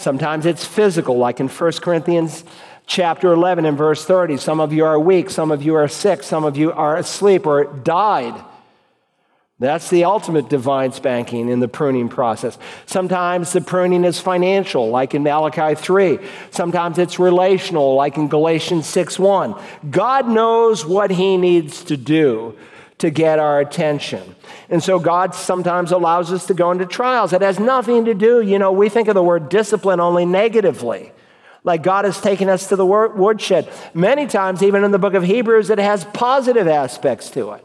[0.00, 2.42] Sometimes it's physical, like in 1 Corinthians
[2.86, 4.38] chapter 11 and verse 30.
[4.38, 7.44] Some of you are weak, some of you are sick, some of you are asleep
[7.46, 8.34] or died.
[9.58, 12.56] That's the ultimate divine spanking in the pruning process.
[12.86, 16.18] Sometimes the pruning is financial, like in Malachi 3.
[16.50, 19.54] Sometimes it's relational, like in Galatians 6 1.
[19.90, 22.56] God knows what He needs to do
[23.00, 24.34] to get our attention.
[24.68, 27.32] And so God sometimes allows us to go into trials.
[27.32, 31.12] It has nothing to do, you know, we think of the word discipline only negatively.
[31.64, 33.70] Like God has taken us to the woodshed.
[33.92, 37.64] Many times, even in the book of Hebrews, it has positive aspects to it.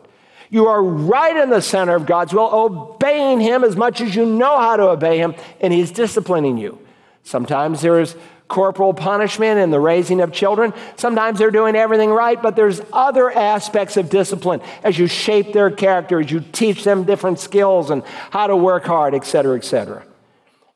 [0.50, 4.26] You are right in the center of God's will, obeying Him as much as you
[4.26, 6.80] know how to obey Him, and He's disciplining you.
[7.24, 8.16] Sometimes there's
[8.48, 10.74] corporal punishment and the raising of children.
[10.98, 15.72] Sometimes they're doing everything right, but there's other aspects of discipline as you shape their
[15.72, 19.64] character, as you teach them different skills and how to work hard, et cetera, et
[19.64, 20.06] cetera.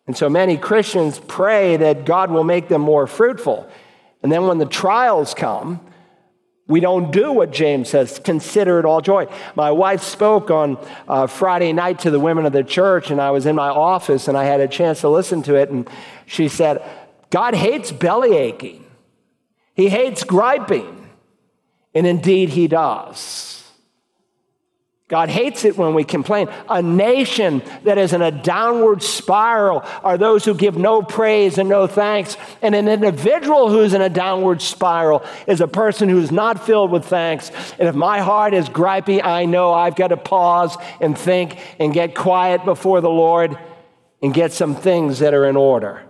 [0.08, 3.70] And so many Christians pray that God will make them more fruitful.
[4.24, 5.80] And then when the trials come,
[6.68, 9.28] we don't do what James says, consider it all joy.
[9.56, 13.32] My wife spoke on uh, Friday night to the women of the church, and I
[13.32, 15.70] was in my office and I had a chance to listen to it.
[15.70, 15.90] And
[16.26, 16.82] she said,
[17.30, 18.86] God hates belly aching,
[19.74, 20.96] He hates griping.
[21.96, 23.60] And indeed, He does.
[25.10, 26.50] God hates it when we complain.
[26.70, 31.68] A nation that is in a downward spiral are those who give no praise and
[31.68, 32.38] no thanks.
[32.62, 37.06] And an individual who's in a downward spiral is a person who's not filled with
[37.06, 37.52] thanks.
[37.80, 41.92] And if my heart is gripey, I know I've got to pause and think and
[41.92, 43.58] get quiet before the Lord
[44.22, 46.04] and get some things that are in order.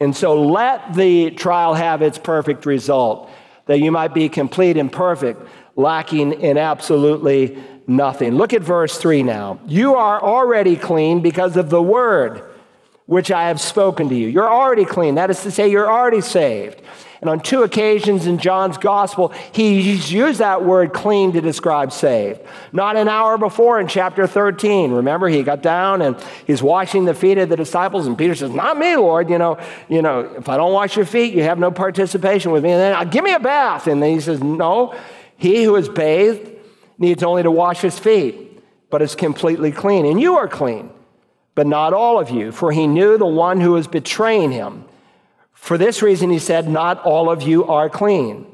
[0.00, 3.30] And so let the trial have its perfect result,
[3.66, 5.42] that you might be complete and perfect,
[5.76, 8.36] lacking in absolutely nothing.
[8.36, 9.58] Look at verse 3 now.
[9.66, 12.42] You are already clean because of the word
[13.06, 14.28] which I have spoken to you.
[14.28, 15.14] You're already clean.
[15.14, 16.82] That is to say, you're already saved.
[17.20, 22.40] And on two occasions in John's gospel, he's used that word clean to describe saved.
[22.72, 24.92] Not an hour before in chapter 13.
[24.92, 26.16] Remember, he got down and
[26.46, 29.30] he's washing the feet of the disciples, and Peter says, Not me, Lord.
[29.30, 29.58] You know,
[29.88, 32.70] you know, if I don't wash your feet, you have no participation with me.
[32.70, 33.88] And then give me a bath.
[33.88, 34.94] And then he says, No,
[35.36, 36.52] he who is bathed
[36.98, 40.06] needs only to wash his feet, but is completely clean.
[40.06, 40.90] And you are clean,
[41.56, 44.84] but not all of you, for he knew the one who was betraying him.
[45.60, 48.46] For this reason, he said, Not all of you are clean.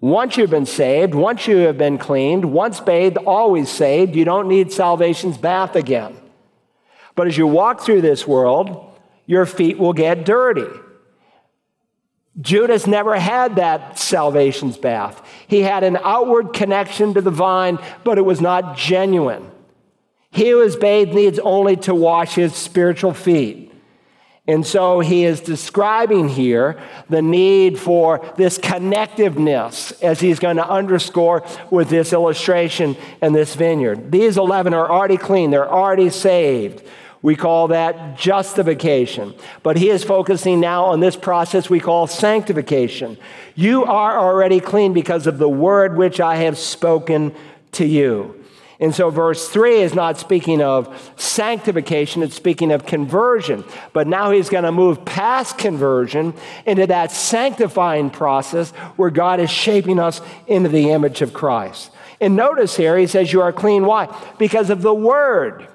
[0.00, 4.48] Once you've been saved, once you have been cleaned, once bathed, always saved, you don't
[4.48, 6.16] need salvation's bath again.
[7.14, 10.66] But as you walk through this world, your feet will get dirty.
[12.40, 15.24] Judas never had that salvation's bath.
[15.46, 19.48] He had an outward connection to the vine, but it was not genuine.
[20.30, 23.71] He who is bathed needs only to wash his spiritual feet.
[24.48, 30.68] And so he is describing here the need for this connectiveness as he's going to
[30.68, 34.10] underscore with this illustration and this vineyard.
[34.10, 36.82] These 11 are already clean, they're already saved.
[37.22, 39.34] We call that justification.
[39.62, 43.16] But he is focusing now on this process we call sanctification.
[43.54, 47.32] You are already clean because of the word which I have spoken
[47.72, 48.41] to you.
[48.82, 53.62] And so, verse 3 is not speaking of sanctification, it's speaking of conversion.
[53.92, 56.34] But now he's going to move past conversion
[56.66, 61.92] into that sanctifying process where God is shaping us into the image of Christ.
[62.20, 63.86] And notice here, he says, You are clean.
[63.86, 64.12] Why?
[64.36, 65.68] Because of the word.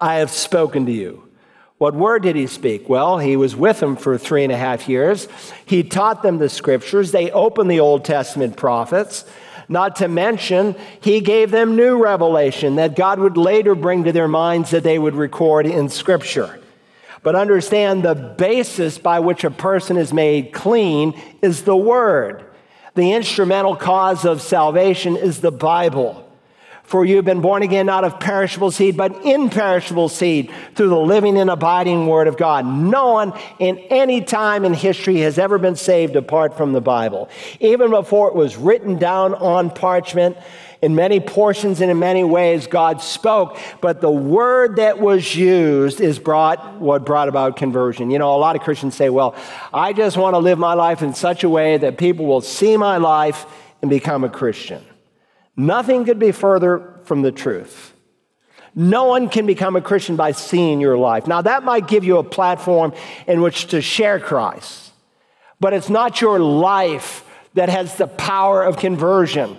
[0.00, 1.28] I have spoken to you.
[1.76, 2.88] What word did he speak?
[2.88, 5.28] Well, he was with them for three and a half years.
[5.66, 7.12] He taught them the scriptures.
[7.12, 9.26] They opened the Old Testament prophets.
[9.70, 14.26] Not to mention, he gave them new revelation that God would later bring to their
[14.26, 16.58] minds that they would record in scripture.
[17.22, 22.44] But understand the basis by which a person is made clean is the word.
[22.96, 26.28] The instrumental cause of salvation is the Bible.
[26.90, 30.98] For you have been born again not of perishable seed, but imperishable seed through the
[30.98, 32.66] living and abiding word of God.
[32.66, 37.28] No one in any time in history has ever been saved apart from the Bible.
[37.60, 40.36] Even before it was written down on parchment,
[40.82, 46.00] in many portions and in many ways, God spoke, but the word that was used
[46.00, 48.10] is brought what brought about conversion.
[48.10, 49.36] You know, a lot of Christians say, well,
[49.72, 52.76] I just want to live my life in such a way that people will see
[52.76, 53.46] my life
[53.80, 54.84] and become a Christian.
[55.56, 57.94] Nothing could be further from the truth.
[58.74, 61.26] No one can become a Christian by seeing your life.
[61.26, 62.92] Now, that might give you a platform
[63.26, 64.92] in which to share Christ,
[65.58, 67.24] but it's not your life
[67.54, 69.56] that has the power of conversion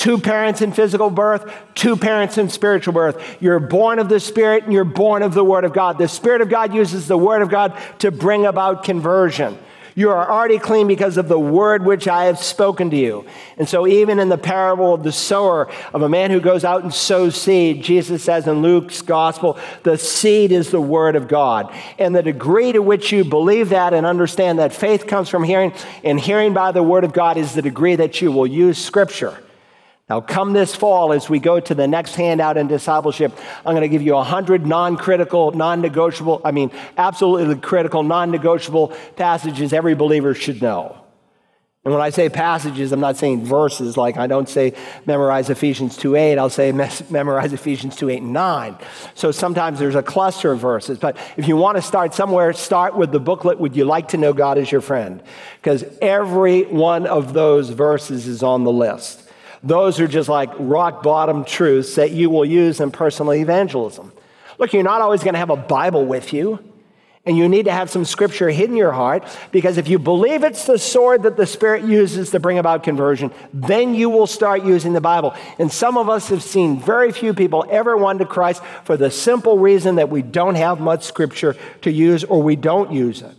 [0.00, 3.36] Two parents in physical birth, two parents in spiritual birth.
[3.38, 5.98] You're born of the Spirit and you're born of the Word of God.
[5.98, 9.58] The Spirit of God uses the Word of God to bring about conversion.
[10.00, 13.26] You are already clean because of the word which I have spoken to you.
[13.58, 16.82] And so, even in the parable of the sower, of a man who goes out
[16.82, 21.70] and sows seed, Jesus says in Luke's gospel, the seed is the word of God.
[21.98, 25.74] And the degree to which you believe that and understand that faith comes from hearing,
[26.02, 29.36] and hearing by the word of God is the degree that you will use scripture.
[30.10, 33.32] Now, come this fall, as we go to the next handout in discipleship,
[33.64, 38.32] I'm going to give you 100 non critical, non negotiable, I mean, absolutely critical, non
[38.32, 40.96] negotiable passages every believer should know.
[41.84, 44.74] And when I say passages, I'm not saying verses, like I don't say
[45.06, 48.76] memorize Ephesians 2 8, I'll say memorize Ephesians 2 8 and 9.
[49.14, 50.98] So sometimes there's a cluster of verses.
[50.98, 54.16] But if you want to start somewhere, start with the booklet, Would You Like to
[54.16, 55.22] Know God as Your Friend?
[55.62, 59.28] Because every one of those verses is on the list.
[59.62, 64.12] Those are just like rock bottom truths that you will use in personal evangelism.
[64.58, 66.58] Look, you're not always going to have a Bible with you,
[67.26, 70.42] and you need to have some scripture hidden in your heart because if you believe
[70.42, 74.64] it's the sword that the Spirit uses to bring about conversion, then you will start
[74.64, 75.34] using the Bible.
[75.58, 79.10] And some of us have seen very few people ever won to Christ for the
[79.10, 83.36] simple reason that we don't have much scripture to use or we don't use it.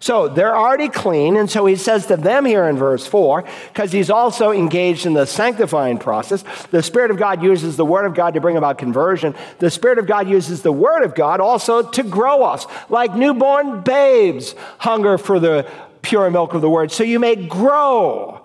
[0.00, 1.36] So they're already clean.
[1.36, 5.14] And so he says to them here in verse 4, because he's also engaged in
[5.14, 6.44] the sanctifying process.
[6.70, 9.34] The Spirit of God uses the Word of God to bring about conversion.
[9.58, 13.82] The Spirit of God uses the Word of God also to grow us, like newborn
[13.82, 15.68] babes hunger for the
[16.02, 18.44] pure milk of the Word, so you may grow.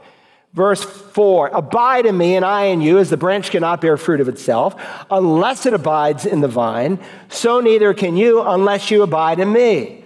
[0.53, 4.21] Verse 4 Abide in me, and I in you, as the branch cannot bear fruit
[4.21, 4.75] of itself,
[5.09, 6.99] unless it abides in the vine,
[7.29, 10.02] so neither can you unless you abide in me.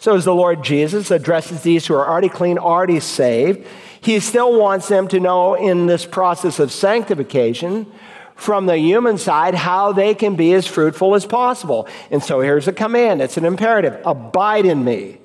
[0.00, 3.66] So, as the Lord Jesus addresses these who are already clean, already saved,
[4.00, 7.86] he still wants them to know in this process of sanctification
[8.34, 11.86] from the human side how they can be as fruitful as possible.
[12.10, 15.18] And so here's a command it's an imperative abide in me.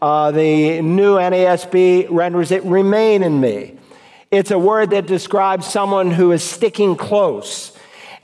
[0.00, 3.78] Uh, the new NASB renders it remain in me.
[4.30, 7.76] It's a word that describes someone who is sticking close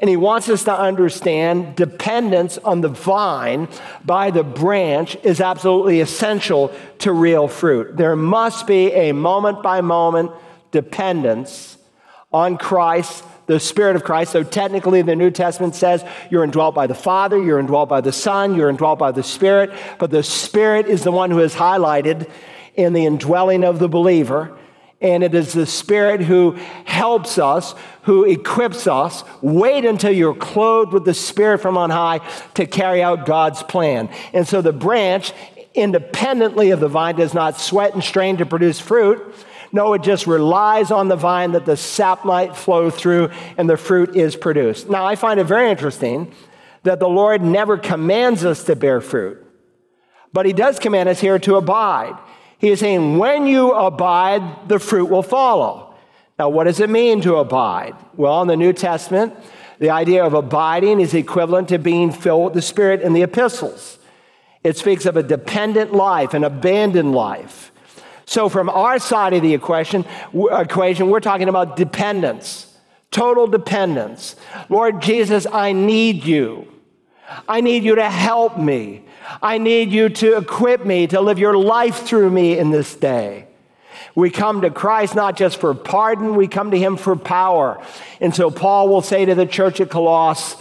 [0.05, 3.67] and he wants us to understand dependence on the vine
[4.05, 7.97] by the branch is absolutely essential to real fruit.
[7.97, 10.31] There must be a moment by moment
[10.73, 11.79] dependence
[12.35, 14.33] on Christ, the Spirit of Christ.
[14.33, 18.13] So technically, the New Testament says you're indwelt by the Father, you're indwelt by the
[18.13, 22.29] Son, you're indwelt by the Spirit, but the Spirit is the one who is highlighted
[22.75, 24.55] in the indwelling of the believer
[25.01, 26.53] and it is the Spirit who
[26.85, 29.25] helps us, who equips us.
[29.43, 32.21] Wait until you're clothed with the Spirit from on high
[32.55, 34.09] to carry out God's plan.
[34.33, 35.33] And so the branch,
[35.75, 39.35] independently of the vine, does not sweat and strain to produce fruit.
[39.73, 43.77] No, it just relies on the vine that the sap might flow through and the
[43.77, 44.89] fruit is produced.
[44.89, 46.33] Now, I find it very interesting
[46.85, 49.45] that the Lord never commands us to bear fruit,
[50.33, 52.17] but He does command us here to abide.
[52.65, 55.95] He is saying, when you abide, the fruit will follow.
[56.39, 57.95] Now, what does it mean to abide?
[58.17, 59.35] Well, in the New Testament,
[59.81, 63.99] the idea of abiding is equivalent to being filled with the Spirit in the epistles.
[64.63, 67.71] It speaks of a dependent life, an abandoned life.
[68.25, 72.75] So, from our side of the equation, equation we're talking about dependence,
[73.11, 74.37] total dependence.
[74.71, 76.73] Lord Jesus, I need you.
[77.47, 79.05] I need you to help me.
[79.43, 83.47] I need you to equip me to live your life through me in this day.
[84.15, 87.83] We come to Christ not just for pardon, we come to him for power.
[88.21, 90.61] And so Paul will say to the church at Colossus,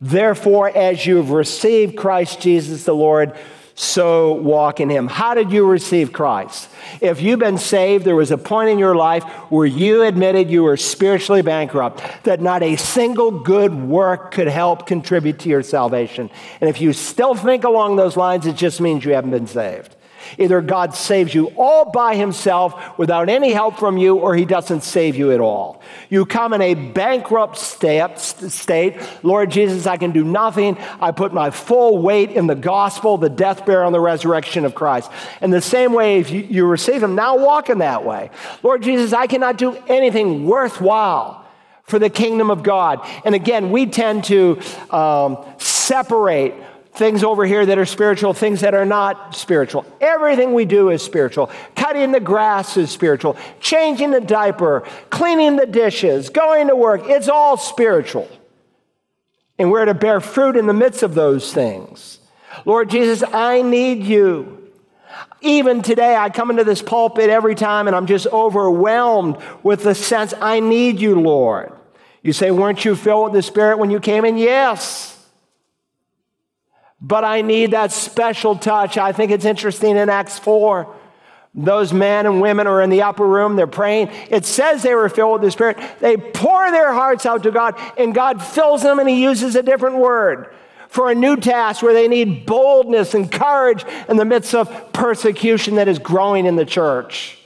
[0.00, 3.36] Therefore, as you've received Christ Jesus the Lord,
[3.74, 5.08] so walk in him.
[5.08, 6.68] How did you receive Christ?
[7.00, 10.62] If you've been saved, there was a point in your life where you admitted you
[10.62, 16.30] were spiritually bankrupt, that not a single good work could help contribute to your salvation.
[16.60, 19.96] And if you still think along those lines, it just means you haven't been saved.
[20.38, 24.82] Either God saves you all by himself without any help from you, or he doesn't
[24.82, 25.82] save you at all.
[26.08, 28.94] You come in a bankrupt state.
[29.22, 30.76] Lord Jesus, I can do nothing.
[31.00, 34.74] I put my full weight in the gospel, the death, burial, and the resurrection of
[34.74, 35.10] Christ.
[35.40, 38.30] In the same way, if you, you receive him, now walk in that way.
[38.62, 41.44] Lord Jesus, I cannot do anything worthwhile
[41.84, 43.06] for the kingdom of God.
[43.24, 44.60] And again, we tend to
[44.90, 46.54] um, separate
[46.94, 49.86] things over here that are spiritual, things that are not spiritual.
[50.00, 51.50] Everything we do is spiritual.
[51.74, 53.36] Cutting the grass is spiritual.
[53.60, 58.28] Changing the diaper, cleaning the dishes, going to work, it's all spiritual.
[59.58, 62.18] And we're to bear fruit in the midst of those things.
[62.64, 64.58] Lord Jesus, I need you.
[65.40, 69.94] Even today, I come into this pulpit every time and I'm just overwhelmed with the
[69.94, 71.72] sense, I need you, Lord.
[72.22, 74.36] You say, weren't you filled with the Spirit when you came in?
[74.36, 75.11] Yes.
[77.02, 78.96] But I need that special touch.
[78.96, 80.94] I think it's interesting in Acts 4.
[81.54, 84.10] Those men and women are in the upper room, they're praying.
[84.30, 85.78] It says they were filled with the Spirit.
[86.00, 89.62] They pour their hearts out to God, and God fills them, and He uses a
[89.62, 90.54] different word
[90.88, 95.74] for a new task where they need boldness and courage in the midst of persecution
[95.74, 97.38] that is growing in the church.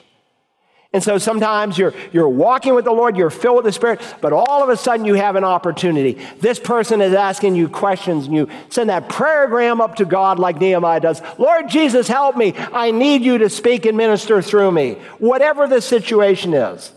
[0.97, 4.33] And so sometimes you're, you're walking with the Lord, you're filled with the Spirit, but
[4.33, 6.15] all of a sudden you have an opportunity.
[6.41, 10.59] This person is asking you questions, and you send that prayergram up to God like
[10.59, 12.55] Nehemiah does Lord Jesus, help me.
[12.57, 16.91] I need you to speak and minister through me, whatever the situation is.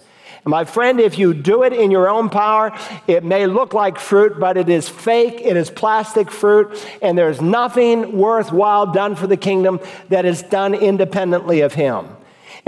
[0.45, 2.71] And my friend, if you do it in your own power,
[3.05, 7.41] it may look like fruit, but it is fake, it is plastic fruit, and there's
[7.41, 12.15] nothing worthwhile done for the kingdom that is done independently of Him.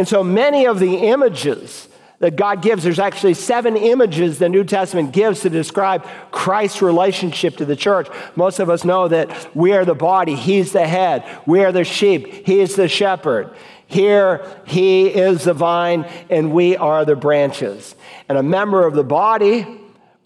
[0.02, 1.88] And so many of the images
[2.18, 7.58] that God gives, there's actually seven images the New Testament gives to describe Christ's relationship
[7.58, 8.08] to the church.
[8.36, 11.24] Most of us know that we are the body, He's the head.
[11.46, 13.54] We are the sheep, He's the shepherd.
[13.86, 17.94] Here, He is the vine, and we are the branches.
[18.28, 19.68] And a member of the body,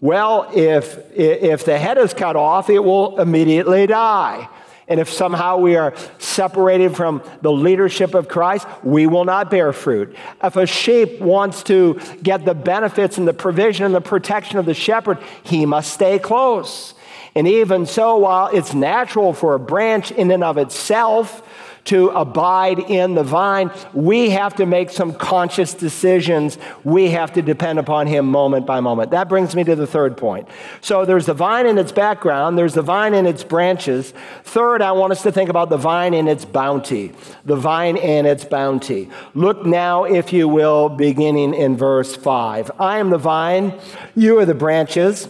[0.00, 4.48] well, if, if the head is cut off, it will immediately die.
[4.88, 9.72] And if somehow we are separated from the leadership of Christ, we will not bear
[9.72, 10.14] fruit.
[10.42, 14.66] If a sheep wants to get the benefits and the provision and the protection of
[14.66, 16.94] the shepherd, he must stay close.
[17.34, 21.45] And even so, while it's natural for a branch in and of itself
[21.86, 26.58] to abide in the vine, we have to make some conscious decisions.
[26.84, 29.10] We have to depend upon Him moment by moment.
[29.10, 30.48] That brings me to the third point.
[30.80, 34.12] So there's the vine in its background, there's the vine in its branches.
[34.44, 37.12] Third, I want us to think about the vine in its bounty.
[37.44, 39.10] The vine and its bounty.
[39.34, 42.70] Look now, if you will, beginning in verse 5.
[42.78, 43.78] I am the vine,
[44.14, 45.28] you are the branches.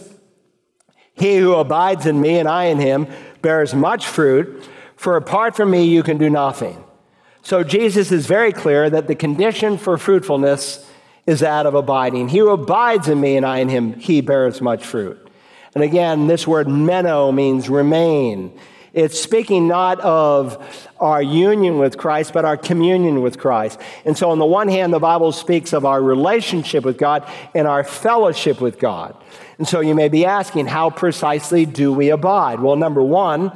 [1.13, 3.07] He who abides in me and I in him
[3.41, 4.67] bears much fruit.
[4.97, 6.83] For apart from me, you can do nothing.
[7.43, 10.85] So Jesus is very clear that the condition for fruitfulness
[11.25, 12.29] is that of abiding.
[12.29, 15.17] He who abides in me and I in him, he bears much fruit.
[15.75, 18.59] And again, this word meno means remain.
[18.93, 23.79] It's speaking not of our union with Christ, but our communion with Christ.
[24.05, 27.67] And so, on the one hand, the Bible speaks of our relationship with God and
[27.67, 29.15] our fellowship with God.
[29.59, 32.59] And so, you may be asking, how precisely do we abide?
[32.59, 33.55] Well, number one,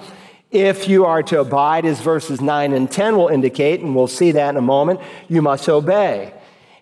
[0.52, 4.34] if you are to abide, as verses 9 and 10 will indicate, and we'll see
[4.34, 5.00] that in a moment,
[5.30, 6.34] you must obey.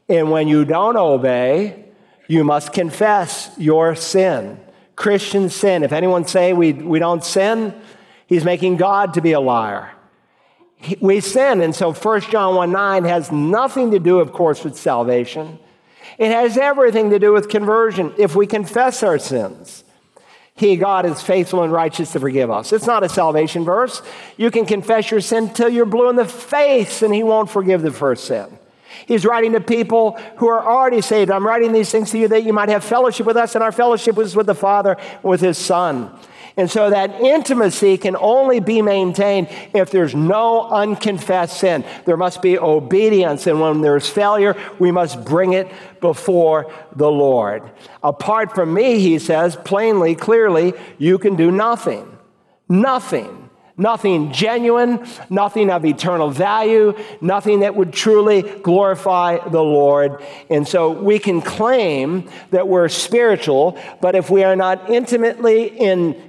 [0.07, 1.85] And when you don't obey,
[2.27, 4.59] you must confess your sin.
[4.95, 5.83] Christian sin.
[5.83, 7.79] If anyone say we, we don't sin,
[8.27, 9.91] he's making God to be a liar.
[10.99, 14.77] We sin, and so 1 John 1 9 has nothing to do, of course, with
[14.77, 15.59] salvation.
[16.17, 18.13] It has everything to do with conversion.
[18.17, 19.83] If we confess our sins,
[20.59, 22.73] he, God, is faithful and righteous to forgive us.
[22.73, 24.01] It's not a salvation verse.
[24.35, 27.81] You can confess your sin till you're blue in the face, and He won't forgive
[27.81, 28.59] the first sin.
[29.05, 31.31] He's writing to people who are already saved.
[31.31, 33.71] I'm writing these things to you that you might have fellowship with us, and our
[33.71, 36.11] fellowship was with the Father, with His Son.
[36.57, 41.83] And so that intimacy can only be maintained if there's no unconfessed sin.
[42.05, 43.47] There must be obedience.
[43.47, 45.67] And when there's failure, we must bring it
[46.01, 47.63] before the Lord.
[48.03, 52.17] Apart from me, he says plainly, clearly, you can do nothing.
[52.67, 60.21] Nothing nothing genuine, nothing of eternal value, nothing that would truly glorify the Lord.
[60.49, 66.28] And so we can claim that we're spiritual, but if we are not intimately in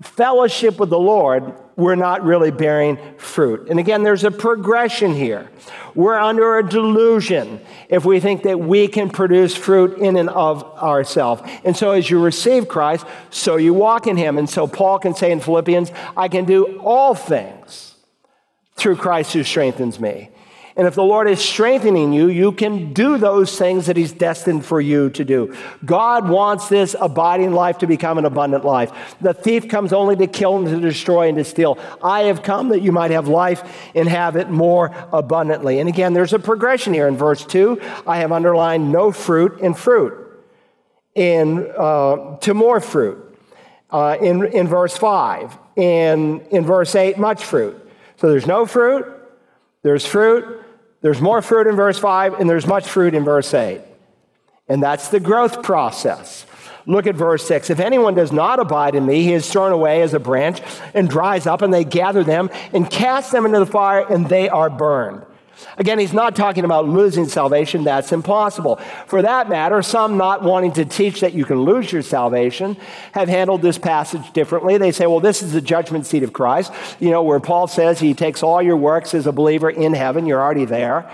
[0.00, 3.68] fellowship with the Lord, we're not really bearing fruit.
[3.68, 5.50] And again, there's a progression here.
[5.94, 10.62] We're under a delusion if we think that we can produce fruit in and of
[10.78, 11.42] ourselves.
[11.64, 14.38] And so, as you receive Christ, so you walk in Him.
[14.38, 17.94] And so, Paul can say in Philippians, I can do all things
[18.76, 20.30] through Christ who strengthens me.
[20.80, 24.64] And if the Lord is strengthening you, you can do those things that He's destined
[24.64, 25.54] for you to do.
[25.84, 29.14] God wants this abiding life to become an abundant life.
[29.20, 31.78] The thief comes only to kill and to destroy and to steal.
[32.02, 33.62] I have come that you might have life
[33.94, 35.80] and have it more abundantly.
[35.80, 37.78] And again, there's a progression here in verse 2.
[38.06, 40.42] I have underlined no fruit in fruit,
[41.14, 43.38] in, uh, to more fruit.
[43.90, 47.76] Uh, in, in verse 5, in, in verse 8, much fruit.
[48.16, 49.04] So there's no fruit,
[49.82, 50.64] there's fruit,
[51.02, 53.80] there's more fruit in verse 5, and there's much fruit in verse 8.
[54.68, 56.46] And that's the growth process.
[56.86, 57.70] Look at verse 6.
[57.70, 60.60] If anyone does not abide in me, he is thrown away as a branch
[60.94, 64.48] and dries up, and they gather them and cast them into the fire, and they
[64.48, 65.24] are burned.
[65.78, 67.84] Again, he's not talking about losing salvation.
[67.84, 68.76] That's impossible.
[69.06, 72.76] For that matter, some not wanting to teach that you can lose your salvation
[73.12, 74.78] have handled this passage differently.
[74.78, 78.00] They say, well, this is the judgment seat of Christ, you know, where Paul says
[78.00, 80.26] he takes all your works as a believer in heaven.
[80.26, 81.10] You're already there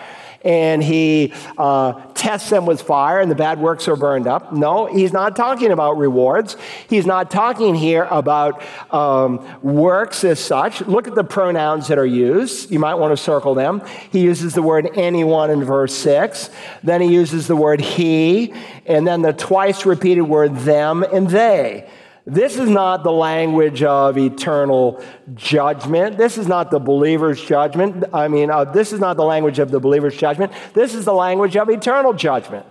[0.46, 4.52] and he uh, tests them with fire and the bad works are burned up.
[4.52, 6.56] No, he's not talking about rewards.
[6.88, 8.62] He's not talking here about
[8.94, 10.80] um, works as such.
[10.82, 12.70] Look at the pronouns that are used.
[12.70, 13.82] You might want to circle them.
[14.12, 16.48] He uses the word anyone in verse 6.
[16.84, 18.54] Then he uses the word he,
[18.86, 21.88] and then the twice repeated word them and they.
[22.28, 25.00] This is not the language of eternal
[25.36, 26.18] judgment.
[26.18, 28.02] This is not the believer's judgment.
[28.12, 30.52] I mean, uh, this is not the language of the believer's judgment.
[30.74, 32.66] This is the language of eternal judgment.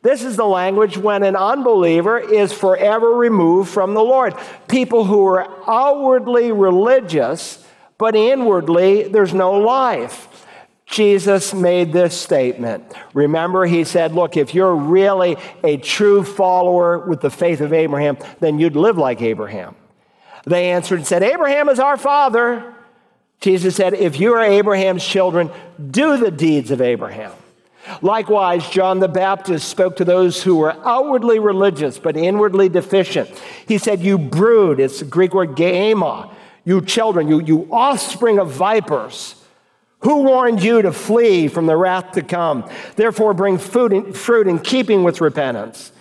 [0.00, 4.34] This is the language when an unbeliever is forever removed from the Lord.
[4.68, 7.62] People who are outwardly religious,
[7.98, 10.28] but inwardly there's no life.
[10.86, 12.84] Jesus made this statement.
[13.14, 18.18] Remember, he said, Look, if you're really a true follower with the faith of Abraham,
[18.40, 19.74] then you'd live like Abraham.
[20.44, 22.74] They answered and said, Abraham is our father.
[23.40, 25.50] Jesus said, If you are Abraham's children,
[25.90, 27.32] do the deeds of Abraham.
[28.00, 33.30] Likewise, John the Baptist spoke to those who were outwardly religious but inwardly deficient.
[33.66, 36.32] He said, You brood, it's the Greek word gaema,
[36.64, 39.43] you children, you, you offspring of vipers.
[40.04, 42.68] Who warned you to flee from the wrath to come?
[42.94, 45.92] Therefore, bring food fruit in keeping with repentance.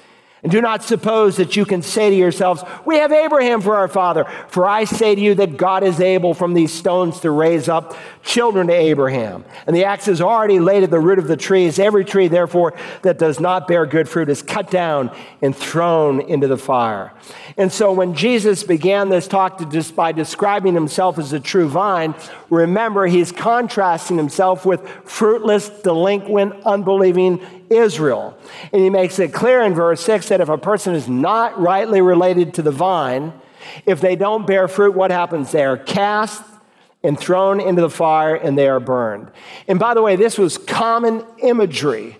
[0.43, 3.87] And do not suppose that you can say to yourselves, We have Abraham for our
[3.87, 4.25] father.
[4.49, 7.95] For I say to you that God is able from these stones to raise up
[8.23, 9.45] children to Abraham.
[9.65, 11.79] And the axe is already laid at the root of the trees.
[11.79, 12.73] Every tree, therefore,
[13.03, 17.13] that does not bear good fruit is cut down and thrown into the fire.
[17.55, 22.15] And so when Jesus began this talk just by describing himself as a true vine,
[22.53, 28.37] remember he's contrasting himself with fruitless, delinquent, unbelieving Israel.
[28.71, 32.01] And he makes it clear in verse 6 that if a person is not rightly
[32.01, 33.33] related to the vine,
[33.85, 35.51] if they don't bear fruit, what happens?
[35.51, 36.43] They are cast
[37.03, 39.31] and thrown into the fire and they are burned.
[39.67, 42.17] And by the way, this was common imagery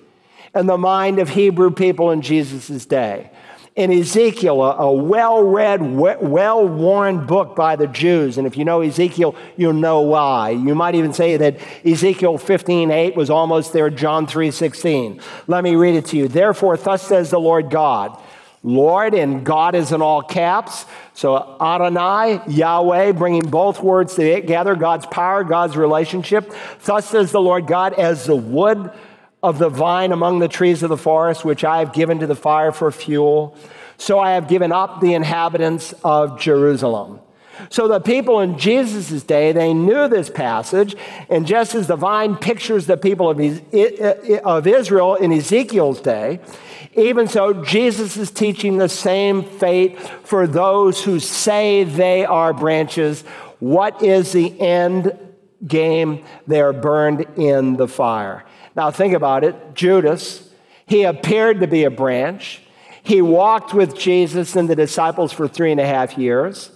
[0.56, 3.32] in the mind of Hebrew people in Jesus' day
[3.76, 8.38] in Ezekiel, a, a well read, well worn book by the Jews.
[8.38, 10.52] And if you know Ezekiel, you'll know why.
[10.52, 15.20] You might even say that Ezekiel 15 8 was almost their, John 3 16.
[15.48, 16.28] Let me read it to you.
[16.28, 18.20] Therefore, thus says the Lord God.
[18.66, 20.86] Lord, and God is in all caps.
[21.14, 26.54] So Adonai, Yahweh, bringing both words together God's power, God's relationship.
[26.86, 28.90] Thus says the Lord God, as the wood
[29.44, 32.36] of the vine among the trees of the forest, which I have given to the
[32.36, 33.56] fire for fuel.
[33.98, 37.20] So I have given up the inhabitants of Jerusalem.
[37.70, 40.96] So the people in Jesus' day, they knew this passage,
[41.30, 43.40] and just as the vine pictures the people of,
[44.68, 46.40] Israel in Ezekiel's day,
[46.96, 53.22] even so, Jesus is teaching the same fate for those who say they are branches.
[53.60, 55.18] What is the end
[55.66, 56.24] game?
[56.48, 58.46] They are burned in the fire.
[58.76, 60.50] Now, think about it Judas,
[60.86, 62.62] he appeared to be a branch.
[63.04, 66.72] He walked with Jesus and the disciples for three and a half years.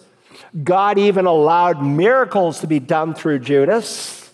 [0.63, 4.29] God even allowed miracles to be done through Judas,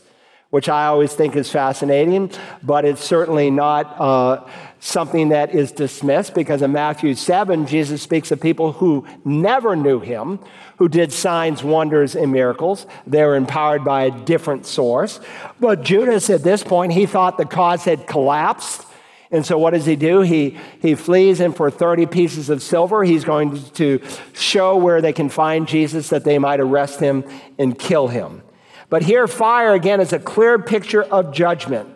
[0.50, 4.48] which I always think is fascinating, but it's certainly not uh,
[4.84, 10.02] something that is dismissed because in Matthew 7, Jesus speaks of people who never knew
[10.02, 10.40] him,
[10.78, 12.86] who did signs, wonders, and miracles.
[13.08, 15.22] They were empowered by a different source.
[15.58, 18.86] But Judas, at this point, he thought the cause had collapsed.
[19.32, 20.20] And so, what does he do?
[20.20, 24.02] He, he flees, and for 30 pieces of silver, he's going to
[24.34, 27.24] show where they can find Jesus that they might arrest him
[27.58, 28.44] and kill him.
[28.90, 31.90] But here, fire again is a clear picture of judgment.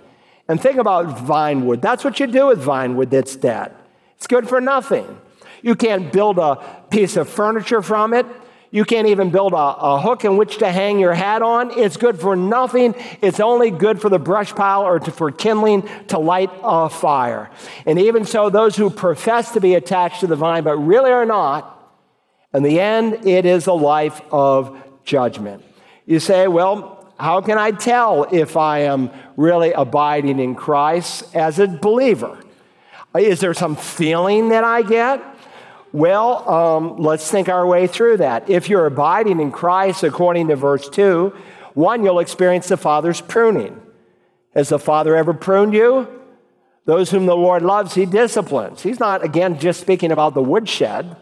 [0.47, 1.81] And think about vinewood.
[1.81, 3.73] That's what you do with vinewood that's dead.
[4.15, 5.19] It's good for nothing.
[5.61, 6.55] You can't build a
[6.89, 8.25] piece of furniture from it.
[8.69, 11.71] You can't even build a, a, hook in which to hang your hat on.
[11.77, 12.95] It's good for nothing.
[13.21, 17.49] It's only good for the brush pile or to, for kindling to light a fire.
[17.85, 21.25] And even so, those who profess to be attached to the vine but really are
[21.25, 21.73] not,
[22.53, 25.63] in the end, it is a life of judgment.
[26.05, 31.59] You say, well, how can I tell if I am really abiding in Christ as
[31.59, 32.39] a believer?
[33.15, 35.23] Is there some feeling that I get?
[35.91, 38.49] Well, um, let's think our way through that.
[38.49, 41.33] If you're abiding in Christ, according to verse 2,
[41.73, 43.81] one, you'll experience the Father's pruning.
[44.53, 46.07] Has the Father ever pruned you?
[46.85, 48.81] Those whom the Lord loves, he disciplines.
[48.81, 51.17] He's not, again, just speaking about the woodshed.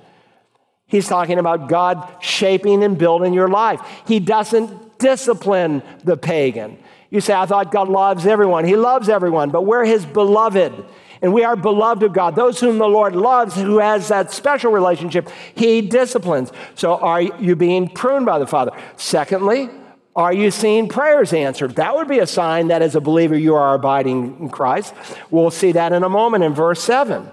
[0.88, 3.82] He's talking about God shaping and building your life.
[4.08, 6.78] He doesn't discipline the pagan.
[7.10, 8.66] You say, I thought God loves everyone.
[8.66, 10.86] He loves everyone, but we're his beloved.
[11.22, 12.36] And we are beloved of God.
[12.36, 16.52] Those whom the Lord loves, who has that special relationship, he disciplines.
[16.76, 18.72] So are you being pruned by the Father?
[18.98, 19.70] Secondly,
[20.16, 21.76] are you seeing prayers answered?
[21.76, 24.94] That would be a sign that as a believer you are abiding in Christ.
[25.30, 27.30] We'll see that in a moment in verse 7.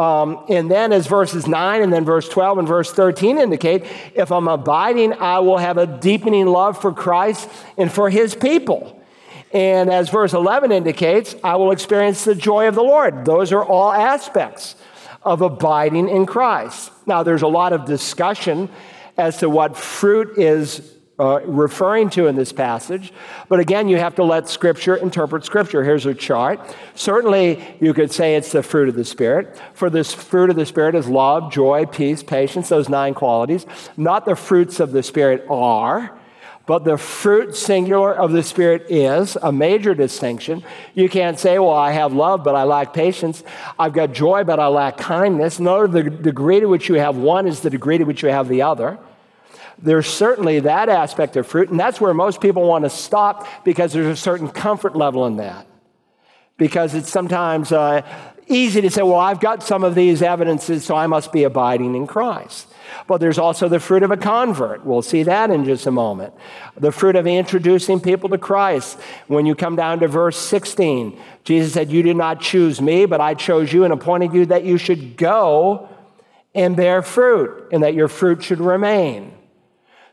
[0.00, 3.84] Um, and then, as verses 9 and then verse 12 and verse 13 indicate,
[4.14, 8.98] if I'm abiding, I will have a deepening love for Christ and for his people.
[9.52, 13.26] And as verse 11 indicates, I will experience the joy of the Lord.
[13.26, 14.74] Those are all aspects
[15.22, 16.92] of abiding in Christ.
[17.04, 18.70] Now, there's a lot of discussion
[19.18, 23.12] as to what fruit is uh, referring to in this passage.
[23.48, 25.84] But again, you have to let Scripture interpret Scripture.
[25.84, 26.74] Here's a chart.
[26.94, 29.60] Certainly, you could say it's the fruit of the Spirit.
[29.74, 33.66] For this fruit of the Spirit is love, joy, peace, patience, those nine qualities.
[33.96, 36.16] Not the fruits of the Spirit are.
[36.66, 40.62] But the fruit singular of the Spirit is a major distinction.
[40.94, 43.42] You can't say, well, I have love, but I lack patience.
[43.76, 45.58] I've got joy, but I lack kindness.
[45.58, 48.48] No, the degree to which you have one is the degree to which you have
[48.48, 49.00] the other.
[49.82, 53.92] There's certainly that aspect of fruit, and that's where most people want to stop because
[53.92, 55.66] there's a certain comfort level in that.
[56.56, 58.02] Because it's sometimes uh,
[58.46, 61.94] easy to say, well, I've got some of these evidences, so I must be abiding
[61.94, 62.66] in Christ.
[63.06, 64.84] But there's also the fruit of a convert.
[64.84, 66.34] We'll see that in just a moment.
[66.76, 68.98] The fruit of introducing people to Christ.
[69.28, 73.20] When you come down to verse 16, Jesus said, You did not choose me, but
[73.20, 75.88] I chose you and appointed you that you should go
[76.54, 79.32] and bear fruit, and that your fruit should remain.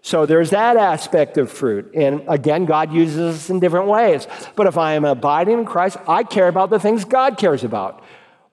[0.07, 1.91] So there's that aspect of fruit.
[1.93, 4.25] And again, God uses us in different ways.
[4.55, 8.01] But if I am abiding in Christ, I care about the things God cares about.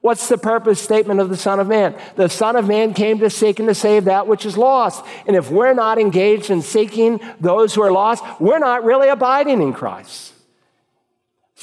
[0.01, 1.95] What's the purpose statement of the Son of Man?
[2.17, 5.05] The Son of Man came to seek and to save that which is lost.
[5.29, 9.63] And if we're not engaged in seeking those who are lost, we're not really abiding
[9.63, 10.34] in Christ.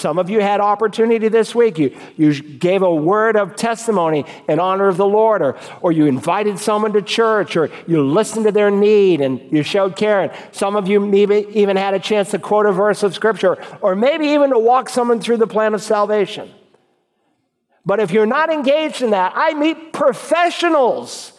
[0.02, 1.78] Some of you had opportunity this week.
[1.78, 6.08] You, you gave a word of testimony in honor of the Lord, or, or you
[6.08, 10.22] invited someone to church, or you listened to their need and you showed care.
[10.22, 13.64] And some of you maybe even had a chance to quote a verse of Scripture,
[13.82, 16.52] or maybe even to walk someone through the plan of salvation.
[17.86, 21.34] But if you're not engaged in that, I meet professionals,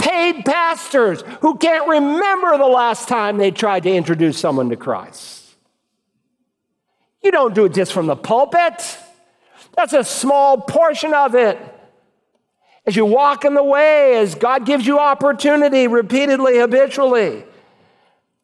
[0.00, 5.37] paid pastors who can't remember the last time they tried to introduce someone to Christ.
[7.22, 8.98] You don't do it just from the pulpit.
[9.76, 11.58] That's a small portion of it.
[12.86, 17.44] As you walk in the way, as God gives you opportunity repeatedly, habitually.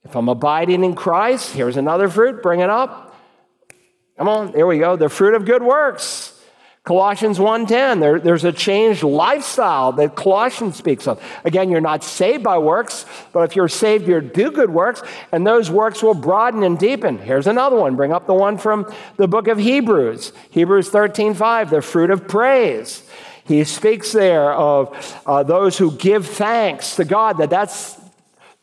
[0.04, 3.16] If I'm abiding in Christ, here's another fruit, bring it up.
[4.18, 4.96] Come on, there we go.
[4.96, 6.34] The fruit of good works.
[6.85, 11.18] Colossians 1:10, there, there's a changed lifestyle that Colossians speaks of.
[11.43, 15.47] Again, you're not saved by works, but if you're saved, you do good works, and
[15.47, 17.16] those works will broaden and deepen.
[17.16, 17.97] Here's another one.
[17.97, 20.35] Bring up the one from the book of Hebrews.
[20.51, 23.03] Hebrews 13:5, the fruit of praise.
[23.47, 27.99] He speaks there of uh, those who give thanks to God, that that's,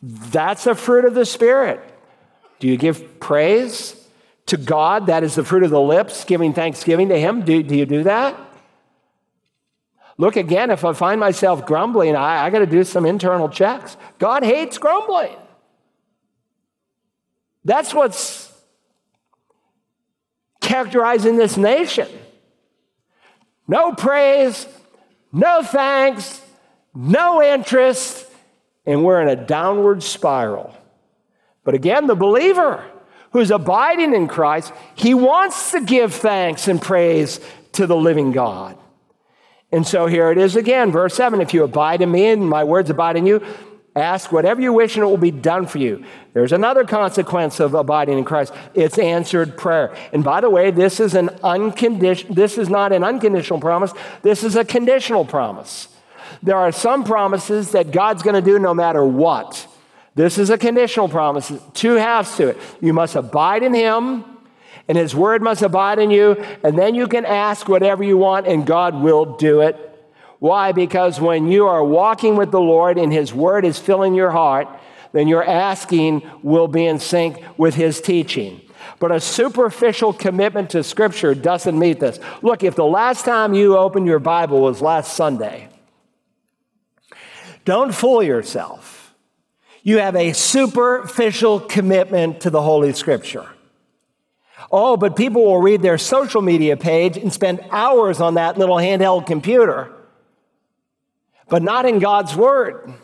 [0.00, 1.80] that's a fruit of the Spirit.
[2.60, 4.01] Do you give praise?
[4.46, 7.42] To God, that is the fruit of the lips, giving thanksgiving to Him.
[7.42, 8.38] Do, do you do that?
[10.18, 13.96] Look again, if I find myself grumbling, I, I got to do some internal checks.
[14.18, 15.36] God hates grumbling.
[17.64, 18.52] That's what's
[20.60, 22.08] characterizing this nation.
[23.66, 24.66] No praise,
[25.32, 26.42] no thanks,
[26.94, 28.26] no interest,
[28.84, 30.76] and we're in a downward spiral.
[31.64, 32.84] But again, the believer,
[33.32, 37.40] who's abiding in Christ, he wants to give thanks and praise
[37.72, 38.78] to the living God.
[39.70, 42.62] And so here it is again, verse 7 If you abide in me and my
[42.62, 43.42] words abide in you,
[43.96, 46.04] ask whatever you wish and it will be done for you.
[46.34, 49.94] There's another consequence of abiding in Christ it's answered prayer.
[50.12, 54.44] And by the way, this is, an unconditional, this is not an unconditional promise, this
[54.44, 55.88] is a conditional promise.
[56.42, 59.66] There are some promises that God's going to do no matter what.
[60.14, 62.58] This is a conditional promise, two halves to it.
[62.80, 64.24] You must abide in Him,
[64.86, 66.32] and His word must abide in you,
[66.62, 69.88] and then you can ask whatever you want, and God will do it.
[70.38, 70.72] Why?
[70.72, 74.68] Because when you are walking with the Lord and His word is filling your heart,
[75.12, 78.60] then your asking will be in sync with His teaching.
[78.98, 82.18] But a superficial commitment to Scripture doesn't meet this.
[82.42, 85.68] Look, if the last time you opened your Bible was last Sunday,
[87.64, 88.91] don't fool yourself.
[89.82, 93.48] You have a superficial commitment to the Holy Scripture.
[94.70, 98.76] Oh, but people will read their social media page and spend hours on that little
[98.76, 99.92] handheld computer,
[101.48, 102.94] but not in God's Word.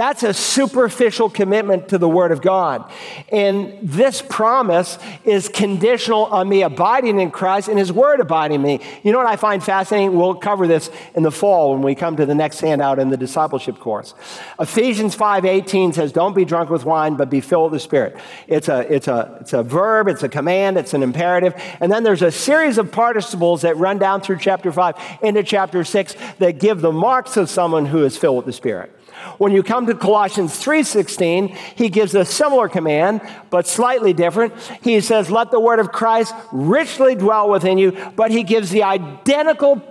[0.00, 2.90] That's a superficial commitment to the Word of God.
[3.30, 8.62] And this promise is conditional on me abiding in Christ and His Word abiding in
[8.62, 8.80] me.
[9.02, 10.16] You know what I find fascinating?
[10.16, 13.18] We'll cover this in the fall when we come to the next handout in the
[13.18, 14.14] discipleship course.
[14.58, 18.16] Ephesians 5.18 says, don't be drunk with wine, but be filled with the Spirit.
[18.48, 21.52] It's a, it's, a, it's a verb, it's a command, it's an imperative.
[21.78, 25.84] And then there's a series of participles that run down through chapter 5 into chapter
[25.84, 28.96] 6 that give the marks of someone who is filled with the Spirit.
[29.38, 34.54] When you come to Colossians 3:16, he gives a similar command, but slightly different.
[34.82, 38.82] He says, "Let the word of Christ richly dwell within you," but he gives the
[38.82, 39.82] identical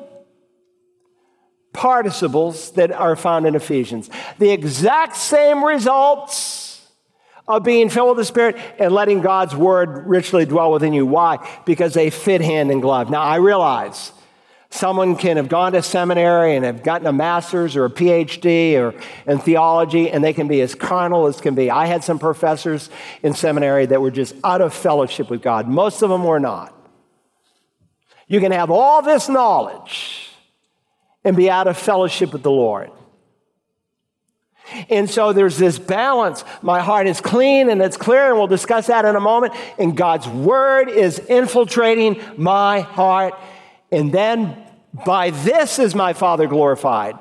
[1.74, 4.10] participles that are found in Ephesians.
[4.40, 6.82] The exact same results
[7.48, 11.06] of being filled with the Spirit and letting God's word richly dwell within you.
[11.06, 11.40] Why?
[11.66, 13.10] Because they fit hand in glove.
[13.10, 14.12] Now, I realize
[14.72, 18.94] Someone can have gone to seminary and have gotten a master's or a PhD or
[19.30, 21.72] in theology, and they can be as carnal as can be.
[21.72, 22.90] I had some professors
[23.24, 25.68] in seminary that were just out of fellowship with God.
[25.68, 26.76] Most of them were not.
[28.28, 30.30] You can have all this knowledge
[31.24, 32.92] and be out of fellowship with the Lord.
[34.88, 36.46] And so there's this balance.
[36.62, 39.54] My heart is clean and it's clear, and we'll discuss that in a moment.
[39.80, 43.34] And God's word is infiltrating my heart
[43.92, 44.66] and then
[45.06, 47.18] by this is my Father glorified,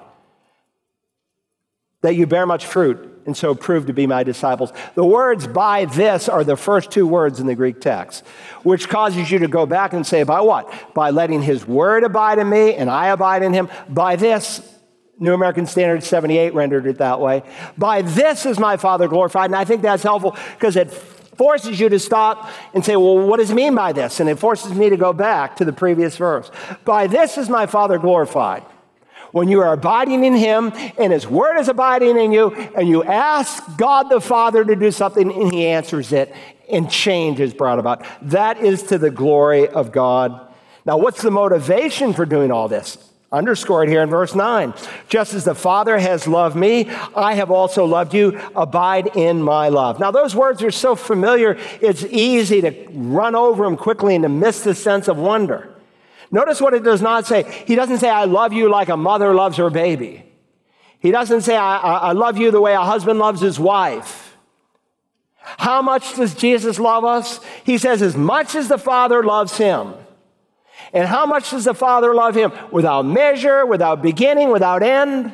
[2.02, 4.72] that you bear much fruit and so prove to be my disciples.
[4.94, 8.24] The words by this are the first two words in the Greek text,
[8.62, 10.72] which causes you to go back and say, by what?
[10.94, 13.68] By letting his word abide in me and I abide in him.
[13.88, 14.62] By this,
[15.18, 17.42] New American Standard 78 rendered it that way.
[17.76, 19.50] By this is my Father glorified.
[19.50, 20.90] And I think that's helpful because it
[21.39, 24.20] forces you to stop and say, Well, what does it mean by this?
[24.20, 26.51] And it forces me to go back to the previous verse.
[26.84, 28.64] By this is my Father glorified.
[29.30, 33.05] When you are abiding in Him and His Word is abiding in you, and you
[33.05, 36.34] ask God the Father to do something and He answers it,
[36.70, 38.05] and change is brought about.
[38.22, 40.49] That is to the glory of God.
[40.84, 42.99] Now, what's the motivation for doing all this?
[43.30, 44.72] Underscored here in verse 9.
[45.10, 48.40] Just as the Father has loved me, I have also loved you.
[48.56, 50.00] Abide in my love.
[50.00, 54.30] Now, those words are so familiar, it's easy to run over them quickly and to
[54.30, 55.74] miss the sense of wonder.
[56.30, 57.42] Notice what it does not say.
[57.66, 60.24] He doesn't say, I love you like a mother loves her baby.
[60.98, 64.36] He doesn't say, I, I love you the way a husband loves his wife.
[65.36, 67.40] How much does Jesus love us?
[67.64, 69.94] He says, as much as the Father loves him.
[70.92, 72.52] And how much does the Father love him?
[72.70, 75.32] Without measure, without beginning, without end.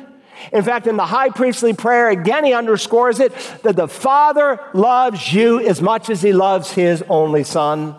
[0.51, 3.33] In fact, in the high priestly prayer, again, he underscores it
[3.63, 7.95] that the Father loves you as much as he loves his only Son.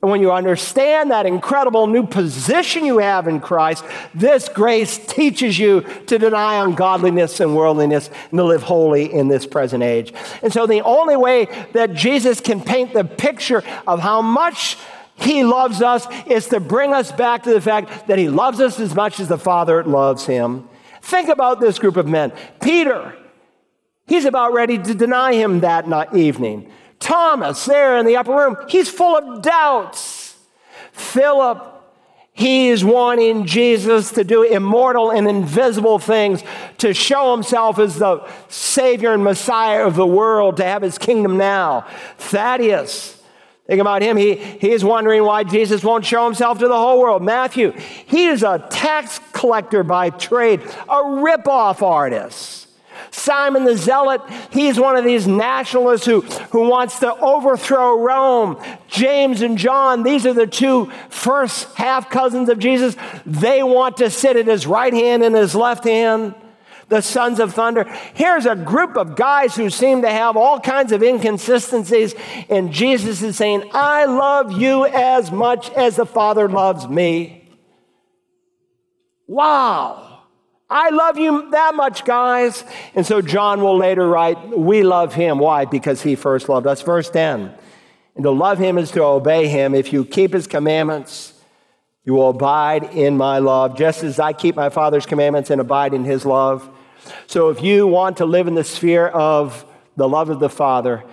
[0.00, 3.84] And when you understand that incredible new position you have in Christ,
[4.14, 9.44] this grace teaches you to deny ungodliness and worldliness and to live holy in this
[9.44, 10.12] present age.
[10.40, 14.76] And so, the only way that Jesus can paint the picture of how much
[15.18, 18.78] he loves us is to bring us back to the fact that He loves us
[18.78, 20.68] as much as the Father loves Him.
[21.02, 22.32] Think about this group of men.
[22.60, 23.16] Peter,
[24.06, 26.70] he's about ready to deny Him that evening.
[27.00, 30.36] Thomas, there in the upper room, he's full of doubts.
[30.92, 31.74] Philip,
[32.32, 36.44] He's wanting Jesus to do immortal and invisible things,
[36.78, 41.36] to show himself as the Savior and Messiah of the world, to have his kingdom
[41.36, 41.84] now.
[42.18, 43.17] Thaddeus,
[43.68, 44.16] Think about him.
[44.16, 47.22] He, he is wondering why Jesus won't show himself to the whole world.
[47.22, 52.66] Matthew, he is a tax collector by trade, a rip-off artist.
[53.10, 58.60] Simon the Zealot, he's one of these nationalists who, who wants to overthrow Rome.
[58.88, 62.96] James and John, these are the two first half cousins of Jesus.
[63.26, 66.34] They want to sit at his right hand and his left hand
[66.88, 67.84] the sons of thunder.
[68.14, 72.14] Here's a group of guys who seem to have all kinds of inconsistencies,
[72.48, 77.48] and Jesus is saying, I love you as much as the Father loves me.
[79.26, 80.24] Wow.
[80.70, 82.64] I love you that much, guys.
[82.94, 85.38] And so John will later write, We love him.
[85.38, 85.64] Why?
[85.64, 86.82] Because he first loved us.
[86.82, 87.54] Verse 10.
[88.14, 89.74] And to love him is to obey him.
[89.74, 91.34] If you keep his commandments,
[92.04, 95.94] you will abide in my love, just as I keep my Father's commandments and abide
[95.94, 96.68] in his love.
[97.26, 99.64] So if you want to live in the sphere of
[99.96, 101.04] the love of the Father,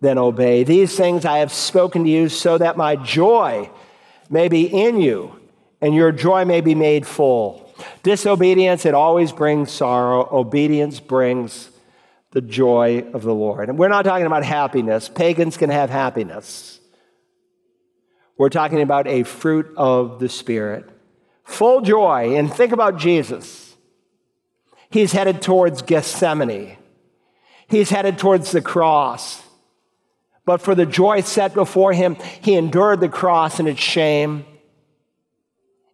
[0.00, 0.64] then obey.
[0.64, 3.70] These things I have spoken to you so that my joy
[4.28, 5.38] may be in you
[5.80, 7.72] and your joy may be made full.
[8.02, 10.28] Disobedience, it always brings sorrow.
[10.30, 11.70] Obedience brings
[12.32, 13.68] the joy of the Lord.
[13.68, 15.08] And we're not talking about happiness.
[15.08, 16.80] Pagans can have happiness.
[18.38, 20.88] We're talking about a fruit of the Spirit.
[21.44, 22.36] Full joy.
[22.36, 23.69] And think about Jesus.
[24.90, 26.76] He's headed towards Gethsemane,
[27.68, 29.42] he's headed towards the cross.
[30.46, 34.44] But for the joy set before him, he endured the cross and its shame.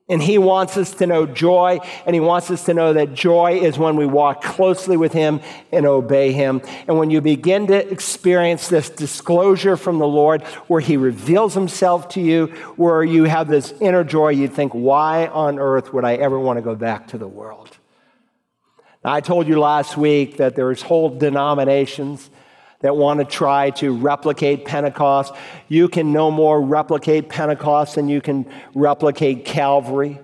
[0.09, 3.59] And he wants us to know joy, and he wants us to know that joy
[3.59, 5.41] is when we walk closely with him
[5.73, 6.63] and obey him.
[6.87, 12.09] And when you begin to experience this disclosure from the Lord, where he reveals himself
[12.11, 16.15] to you, where you have this inner joy, you think, why on earth would I
[16.15, 17.76] ever want to go back to the world?
[19.07, 22.29] I told you last week that there's whole denominations
[22.81, 25.33] that want to try to replicate Pentecost.
[25.69, 30.19] You can no more replicate Pentecost than you can replicate Calvary.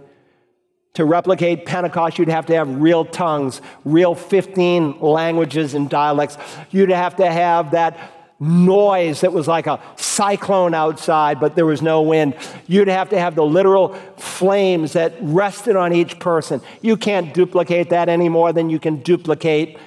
[0.95, 6.37] To replicate Pentecost, you'd have to have real tongues, real 15 languages and dialects.
[6.73, 11.81] You'd have to have that noise that was like a cyclone outside, but there was
[11.81, 12.35] no wind.
[12.67, 16.61] You'd have to have the literal flames that rested on each person.
[16.81, 19.79] You can't duplicate that any more than you can duplicate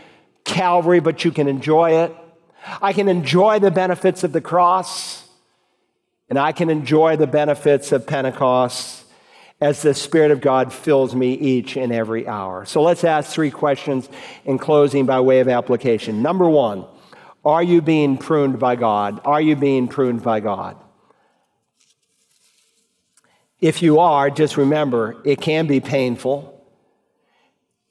[0.46, 2.16] Calvary, but you can enjoy it.
[2.82, 5.28] I can enjoy the benefits of the cross,
[6.30, 9.04] and I can enjoy the benefits of Pentecost
[9.62, 12.66] as the Spirit of God fills me each and every hour.
[12.66, 14.10] So let's ask three questions
[14.44, 16.22] in closing by way of application.
[16.22, 16.86] Number one,
[17.46, 19.22] are you being pruned by God?
[19.24, 20.78] Are you being pruned by God?
[23.62, 26.52] If you are, just remember it can be painful.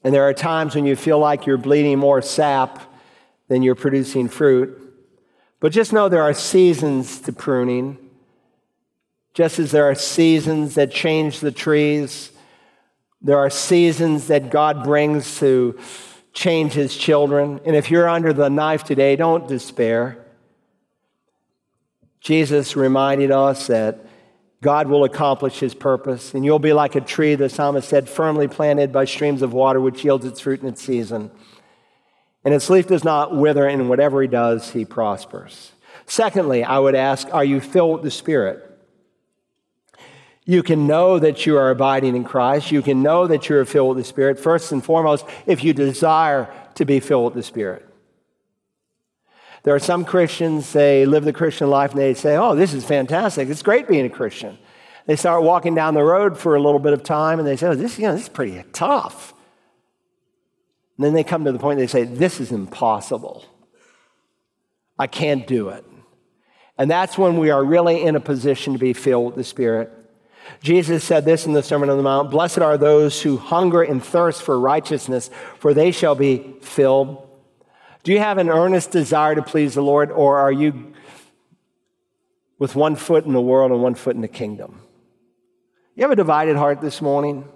[0.03, 2.93] And there are times when you feel like you're bleeding more sap
[3.49, 4.81] than you're producing fruit.
[5.61, 7.99] But just know there are seasons to pruning.
[9.33, 12.31] Just as there are seasons that change the trees,
[13.23, 15.79] there are seasons that God brings to
[16.35, 17.61] change his children.
[17.65, 20.19] And if you're under the knife today, don't despair.
[22.21, 24.05] Jesus reminded us that
[24.61, 28.49] God will accomplish his purpose, and you'll be like a tree, the psalmist said, firmly
[28.49, 31.31] planted by streams of water, which yields its fruit in its season
[32.45, 35.73] and its leaf does not wither, and whatever he does, he prospers.
[36.07, 38.74] Secondly, I would ask, are you filled with the Spirit?
[40.45, 42.71] You can know that you are abiding in Christ.
[42.71, 45.73] You can know that you are filled with the Spirit, first and foremost, if you
[45.73, 47.89] desire to be filled with the Spirit.
[49.63, 52.85] There are some Christians, they live the Christian life and they say, Oh, this is
[52.85, 53.49] fantastic.
[53.49, 54.59] It's great being a Christian.
[55.07, 57.69] They start walking down the road for a little bit of time and they say,
[57.69, 59.33] Oh, this, you know, this is pretty tough.
[60.99, 63.47] And then they come to the point they say, This is impossible.
[64.99, 65.85] I can't do it.
[66.77, 69.91] And that's when we are really in a position to be filled with the Spirit.
[70.63, 74.03] Jesus said this in the Sermon on the Mount Blessed are those who hunger and
[74.03, 77.29] thirst for righteousness, for they shall be filled.
[78.03, 80.93] Do you have an earnest desire to please the Lord, or are you
[82.59, 84.81] with one foot in the world and one foot in the kingdom?
[85.95, 87.49] You have a divided heart this morning?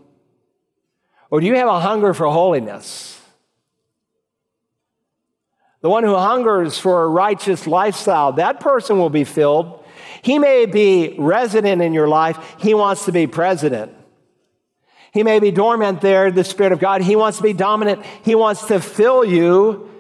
[1.31, 3.19] Or do you have a hunger for holiness?
[5.81, 9.78] the one who hungers for a righteous lifestyle, that person will be filled.
[10.23, 13.93] He may be resident in your life, he wants to be president.
[15.13, 17.01] He may be dormant there, the Spirit of God.
[17.01, 18.05] He wants to be dominant.
[18.23, 19.91] He wants to fill you.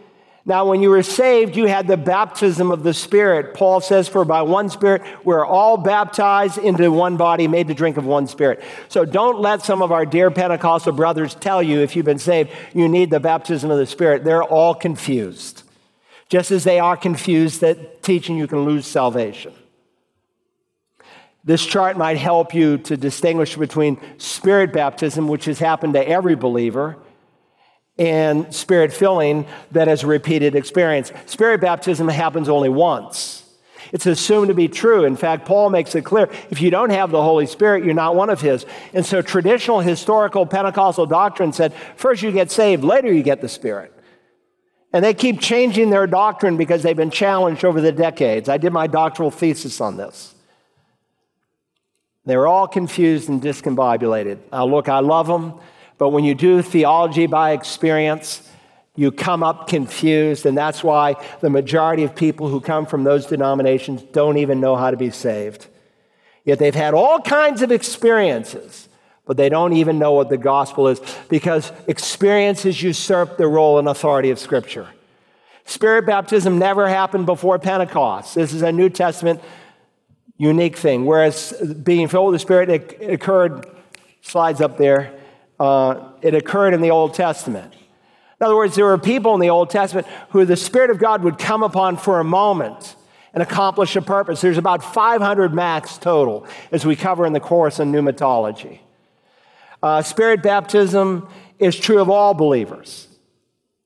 [0.45, 3.55] Now, when you were saved, you had the baptism of the Spirit.
[3.55, 7.97] Paul says, For by one Spirit, we're all baptized into one body, made to drink
[7.97, 8.62] of one Spirit.
[8.89, 12.51] So don't let some of our dear Pentecostal brothers tell you, if you've been saved,
[12.75, 14.25] you need the baptism of the Spirit.
[14.25, 15.64] They're all confused
[16.29, 19.53] just as they are confused that teaching you can lose salvation.
[21.49, 26.34] This chart might help you to distinguish between spirit baptism, which has happened to every
[26.34, 26.99] believer,
[27.99, 31.11] and spirit filling that is a repeated experience.
[31.24, 33.45] Spirit baptism happens only once.
[33.95, 35.04] It's assumed to be true.
[35.04, 38.14] In fact, Paul makes it clear if you don't have the Holy Spirit, you're not
[38.14, 38.66] one of His.
[38.92, 43.49] And so, traditional historical Pentecostal doctrine said first you get saved, later you get the
[43.49, 43.95] Spirit.
[44.92, 48.50] And they keep changing their doctrine because they've been challenged over the decades.
[48.50, 50.34] I did my doctoral thesis on this.
[52.29, 54.38] They were all confused and discombobulated.
[54.53, 55.55] Look, I love them,
[55.96, 58.46] but when you do theology by experience,
[58.95, 63.25] you come up confused, and that's why the majority of people who come from those
[63.25, 65.68] denominations don't even know how to be saved.
[66.45, 68.88] Yet they've had all kinds of experiences
[69.25, 73.79] but they don't even know what the gospel is because experience has usurped the role
[73.79, 74.88] and authority of Scripture.
[75.67, 78.34] Spirit baptism never happened before Pentecost.
[78.34, 79.42] This is a New Testament
[80.39, 81.05] unique thing.
[81.05, 81.53] Whereas
[81.83, 83.67] being filled with the Spirit, it, occurred,
[84.23, 85.13] slides up there,
[85.61, 87.75] uh, it occurred in the Old Testament.
[88.41, 91.25] In other words, there were people in the Old Testament who the Spirit of God
[91.25, 92.95] would come upon for a moment
[93.35, 94.41] and accomplish a purpose.
[94.41, 98.81] There's about 500 max total as we cover in the course on pneumatology.
[99.83, 101.29] Uh, spirit baptism
[101.59, 103.07] is true of all believers,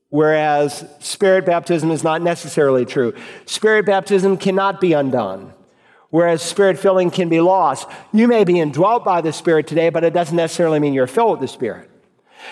[0.08, 3.12] whereas spirit baptism is not necessarily true.
[3.44, 5.52] Spirit baptism cannot be undone,
[6.12, 7.88] whereas spirit filling can be lost.
[8.12, 11.32] You may be indwelt by the Spirit today, but it doesn't necessarily mean you're filled
[11.32, 11.90] with the Spirit.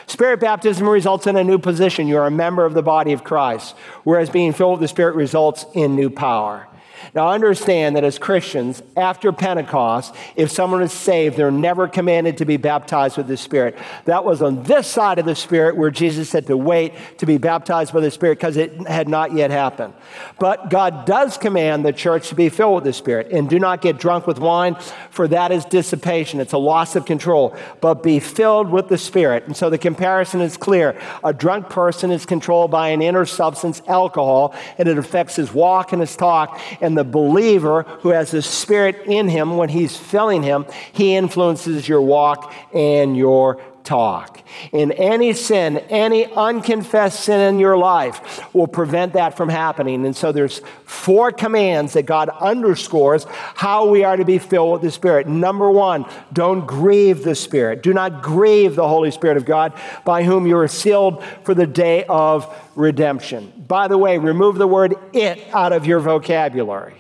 [0.07, 2.09] Spirit baptism results in a new position.
[2.09, 5.67] You're a member of the body of Christ, whereas being filled with the Spirit results
[5.75, 6.67] in new power.
[7.15, 12.45] Now, understand that as Christians, after Pentecost, if someone is saved, they're never commanded to
[12.45, 13.77] be baptized with the Spirit.
[14.05, 17.39] That was on this side of the Spirit where Jesus said to wait to be
[17.39, 19.95] baptized by the Spirit because it had not yet happened.
[20.39, 23.33] But God does command the church to be filled with the Spirit.
[23.33, 24.77] And do not get drunk with wine,
[25.11, 26.41] for that is dissipation.
[26.41, 27.57] It's a loss of control.
[27.81, 29.45] But be filled with the Spirit.
[29.47, 31.01] And so the comparison is clear.
[31.25, 35.93] A drunk person is controlled by an inner substance, alcohol, and it affects his walk
[35.93, 36.61] and his talk.
[36.81, 41.89] And the believer who has the Spirit in him, when he's filling him, he influences
[41.89, 44.43] your walk and your talk.
[44.73, 50.05] In any sin, any unconfessed sin in your life will prevent that from happening.
[50.07, 54.83] And so there's four commands that God underscores how we are to be filled with
[54.83, 55.27] the Spirit.
[55.29, 57.83] Number one, don't grieve the Spirit.
[57.83, 59.73] Do not grieve the Holy Spirit of God
[60.05, 63.53] by whom you are sealed for the day of redemption.
[63.67, 66.95] By the way, remove the word it out of your vocabulary.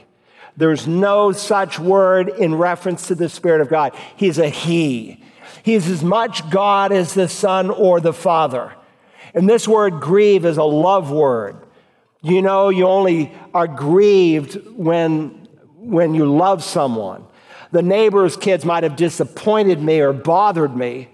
[0.56, 3.94] There's no such word in reference to the Spirit of God.
[4.16, 5.22] He's a He.
[5.62, 8.74] He's as much God as the Son or the Father.
[9.34, 11.56] And this word grieve is a love word.
[12.22, 17.24] You know, you only are grieved when, when you love someone.
[17.72, 21.08] The neighbor's kids might have disappointed me or bothered me,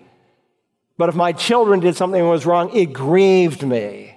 [0.97, 4.16] but if my children did something that was wrong, it grieved me.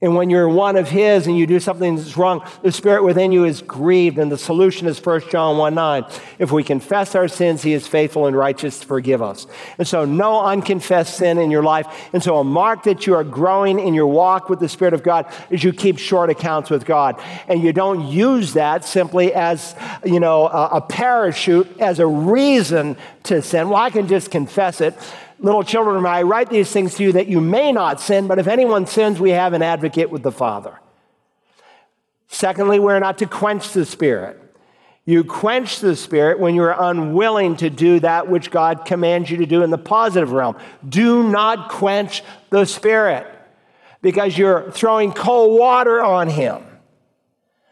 [0.00, 3.32] And when you're one of His and you do something that's wrong, the Spirit within
[3.32, 4.16] you is grieved.
[4.18, 6.04] And the solution is 1 John 1 9.
[6.38, 9.48] If we confess our sins, He is faithful and righteous to forgive us.
[9.76, 11.86] And so, no unconfessed sin in your life.
[12.12, 15.02] And so, a mark that you are growing in your walk with the Spirit of
[15.02, 17.20] God is you keep short accounts with God.
[17.48, 22.96] And you don't use that simply as, you know, a, a parachute as a reason
[23.24, 23.68] to sin.
[23.68, 24.96] Well, I can just confess it.
[25.40, 28.48] Little children, I write these things to you that you may not sin, but if
[28.48, 30.78] anyone sins, we have an advocate with the Father.
[32.26, 34.42] Secondly, we're not to quench the Spirit.
[35.04, 39.46] You quench the Spirit when you're unwilling to do that which God commands you to
[39.46, 40.56] do in the positive realm.
[40.86, 43.26] Do not quench the Spirit
[44.02, 46.62] because you're throwing cold water on Him.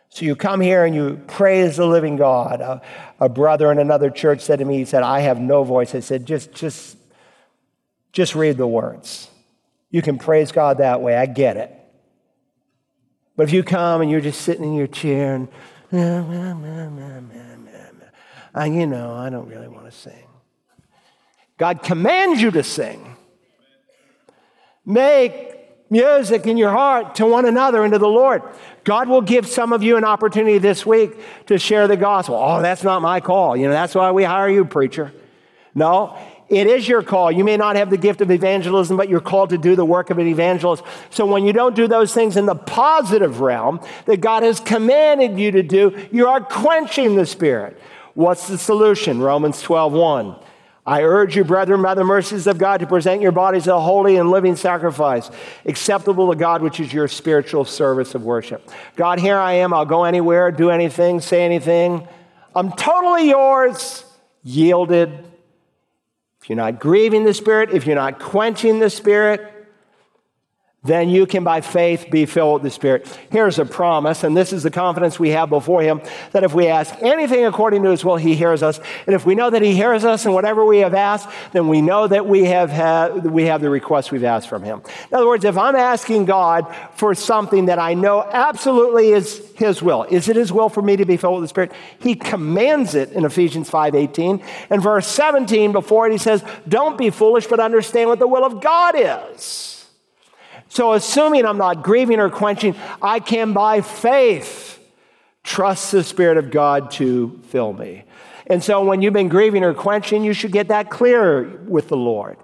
[0.08, 2.62] So you come here and you praise the living God.
[2.62, 2.80] A,
[3.20, 5.94] a brother in another church said to me, he said, I have no voice.
[5.94, 6.95] I said, just, just
[8.16, 9.28] just read the words.
[9.90, 11.14] You can praise God that way.
[11.14, 11.70] I get it.
[13.36, 15.48] But if you come and you're just sitting in your chair and,
[18.54, 20.26] I, you know, I don't really want to sing.
[21.58, 23.16] God commands you to sing.
[24.86, 28.40] Make music in your heart to one another and to the Lord.
[28.84, 31.18] God will give some of you an opportunity this week
[31.48, 32.36] to share the gospel.
[32.36, 33.58] Oh, that's not my call.
[33.58, 35.12] You know, that's why we hire you, preacher.
[35.74, 36.16] No,
[36.48, 37.32] it is your call.
[37.32, 40.10] You may not have the gift of evangelism, but you're called to do the work
[40.10, 40.84] of an evangelist.
[41.10, 45.38] So when you don't do those things in the positive realm that God has commanded
[45.38, 47.80] you to do, you are quenching the Spirit.
[48.14, 49.20] What's the solution?
[49.20, 50.36] Romans 12 1.
[50.88, 54.16] I urge you, brethren, by the mercies of God, to present your bodies a holy
[54.16, 55.28] and living sacrifice,
[55.64, 58.70] acceptable to God, which is your spiritual service of worship.
[58.94, 59.74] God, here I am.
[59.74, 62.06] I'll go anywhere, do anything, say anything.
[62.54, 64.04] I'm totally yours,
[64.44, 65.25] yielded
[66.46, 69.52] if you're not grieving the Spirit, if you're not quenching the Spirit,
[70.86, 73.18] then you can by faith be filled with the Spirit.
[73.30, 76.00] Here's a promise, and this is the confidence we have before Him
[76.32, 78.80] that if we ask anything according to His will, He hears us.
[79.06, 81.82] And if we know that He hears us and whatever we have asked, then we
[81.82, 84.82] know that we have, had, we have the request we've asked from Him.
[85.10, 89.82] In other words, if I'm asking God for something that I know absolutely is His
[89.82, 91.72] will, is it His will for me to be filled with the Spirit?
[91.98, 94.44] He commands it in Ephesians 5.18.
[94.70, 98.44] And verse 17, before it, He says, Don't be foolish, but understand what the will
[98.44, 99.75] of God is.
[100.76, 104.78] So, assuming I'm not grieving or quenching, I can by faith
[105.42, 108.04] trust the Spirit of God to fill me.
[108.46, 111.96] And so, when you've been grieving or quenching, you should get that clear with the
[111.96, 112.36] Lord.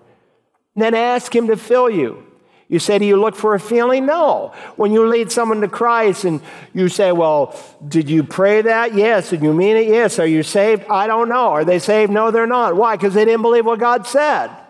[0.75, 2.27] then ask Him to fill you.
[2.69, 4.07] You say, Do you look for a feeling?
[4.07, 4.55] No.
[4.77, 6.41] When you lead someone to Christ and
[6.73, 7.55] you say, Well,
[7.87, 8.95] did you pray that?
[8.95, 9.29] Yes.
[9.29, 9.89] Did you mean it?
[9.89, 10.19] Yes.
[10.19, 10.85] Are you saved?
[10.89, 11.51] I don't know.
[11.51, 12.11] Are they saved?
[12.11, 12.77] No, they're not.
[12.77, 12.97] Why?
[12.97, 14.62] Because they didn't believe what God said.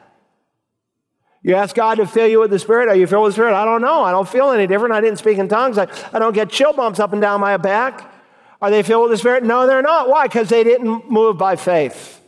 [1.43, 2.89] You ask God to fill you with the Spirit.
[2.89, 3.55] Are you filled with the Spirit?
[3.55, 4.05] I don't know.
[4.05, 4.95] I don't feel any different.
[4.95, 5.77] I didn't speak in tongues.
[5.77, 8.13] I, I don't get chill bumps up and down my back.
[8.61, 9.43] Are they filled with the Spirit?
[9.43, 10.09] No, they're not.
[10.09, 10.29] Why?
[10.29, 12.21] Because they didn't move by faith.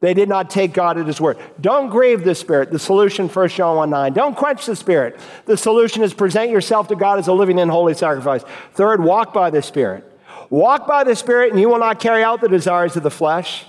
[0.00, 1.38] They did not take God at His word.
[1.58, 2.70] Don't grieve the Spirit.
[2.70, 4.12] The solution, 1 John 1 9.
[4.12, 5.18] Don't quench the Spirit.
[5.46, 8.44] The solution is present yourself to God as a living and holy sacrifice.
[8.74, 10.04] Third, walk by the Spirit.
[10.50, 13.64] Walk by the Spirit, and you will not carry out the desires of the flesh.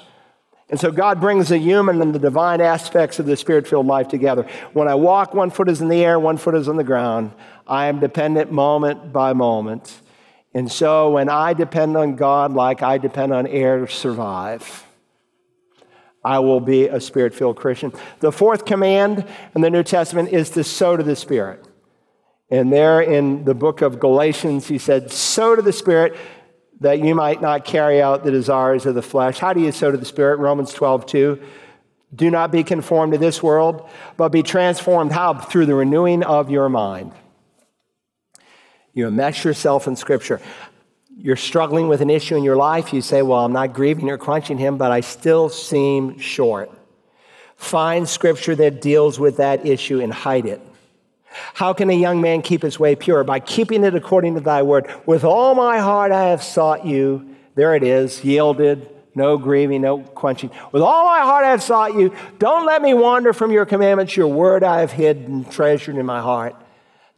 [0.70, 4.08] And so God brings the human and the divine aspects of the spirit filled life
[4.08, 4.48] together.
[4.74, 7.32] When I walk, one foot is in the air, one foot is on the ground.
[7.68, 10.02] I am dependent moment by moment.
[10.56, 14.86] And so when I depend on God like I depend on air to survive,
[16.24, 17.94] I will be a spirit filled Christian.
[18.20, 21.68] The fourth command in the New Testament is to sow to the Spirit.
[22.50, 26.16] And there in the book of Galatians, he said, Sow to the Spirit
[26.82, 29.40] that you might not carry out the desires of the flesh.
[29.40, 30.40] How do you sow to the Spirit?
[30.40, 31.42] Romans 12, 2.
[32.14, 33.88] Do not be conformed to this world,
[34.18, 35.12] but be transformed.
[35.12, 35.34] How?
[35.34, 37.12] Through the renewing of your mind.
[38.94, 40.40] You immerse yourself in Scripture.
[41.18, 42.94] You're struggling with an issue in your life.
[42.94, 46.72] You say, Well, I'm not grieving or quenching Him, but I still seem short.
[47.58, 50.62] Find Scripture that deals with that issue and hide it.
[51.54, 53.24] How can a young man keep his way pure?
[53.24, 54.90] By keeping it according to thy word.
[55.06, 57.36] With all my heart I have sought you.
[57.56, 60.52] There it is, yielded, no grieving, no quenching.
[60.72, 62.14] With all my heart I have sought you.
[62.40, 64.18] Don't let me wander from your commandments.
[64.18, 66.56] Your word I have hid and treasured in my heart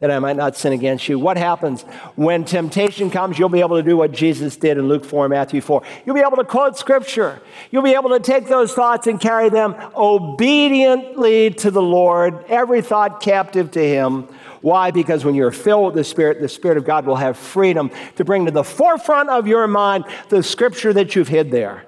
[0.00, 1.18] that I might not sin against you.
[1.18, 1.82] What happens
[2.14, 3.36] when temptation comes?
[3.36, 5.82] You'll be able to do what Jesus did in Luke 4 and Matthew 4.
[6.06, 7.42] You'll be able to quote scripture.
[7.72, 12.80] You'll be able to take those thoughts and carry them obediently to the Lord, every
[12.80, 14.28] thought captive to Him.
[14.60, 14.92] Why?
[14.92, 18.24] Because when you're filled with the Spirit, the Spirit of God will have freedom to
[18.24, 21.87] bring to the forefront of your mind the scripture that you've hid there.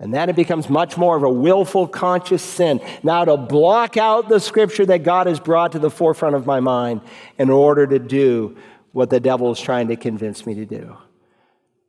[0.00, 2.80] And then it becomes much more of a willful, conscious sin.
[3.02, 6.60] Now, to block out the scripture that God has brought to the forefront of my
[6.60, 7.00] mind
[7.36, 8.56] in order to do
[8.92, 10.96] what the devil is trying to convince me to do.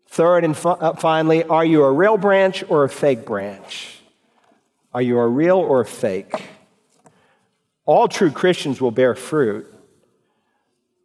[0.08, 4.00] Third and uh, finally, are you a real branch or a fake branch?
[4.92, 6.50] Are you a real or a fake?
[7.86, 9.72] All true Christians will bear fruit.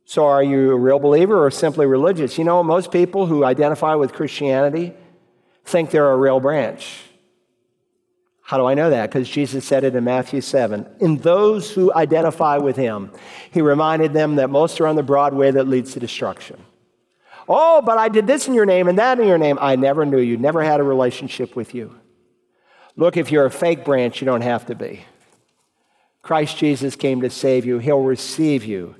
[0.06, 2.38] So, are you a real believer or simply religious?
[2.38, 4.94] You know, most people who identify with Christianity,
[5.64, 7.00] think they're a real branch.
[8.42, 9.10] How do I know that?
[9.10, 10.86] Because Jesus said it in Matthew 7.
[11.00, 13.10] In those who identify with him,
[13.50, 16.62] he reminded them that most are on the broad way that leads to destruction.
[17.48, 19.58] Oh, but I did this in your name and that in your name.
[19.60, 21.98] I never knew you, never had a relationship with you.
[22.96, 25.04] Look, if you're a fake branch, you don't have to be.
[26.22, 28.94] Christ Jesus came to save you, he'll receive you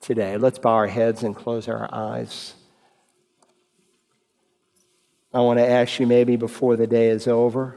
[0.00, 0.36] today.
[0.36, 2.54] Let's bow our heads and close our eyes.
[5.34, 7.76] I want to ask you maybe before the day is over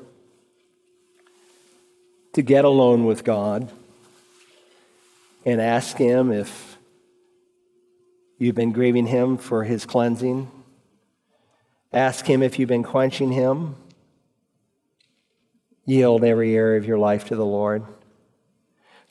[2.33, 3.71] to get alone with God
[5.43, 6.77] and ask Him if
[8.37, 10.51] you've been grieving Him for His cleansing.
[11.91, 13.75] Ask Him if you've been quenching Him.
[15.83, 17.83] Yield every area of your life to the Lord.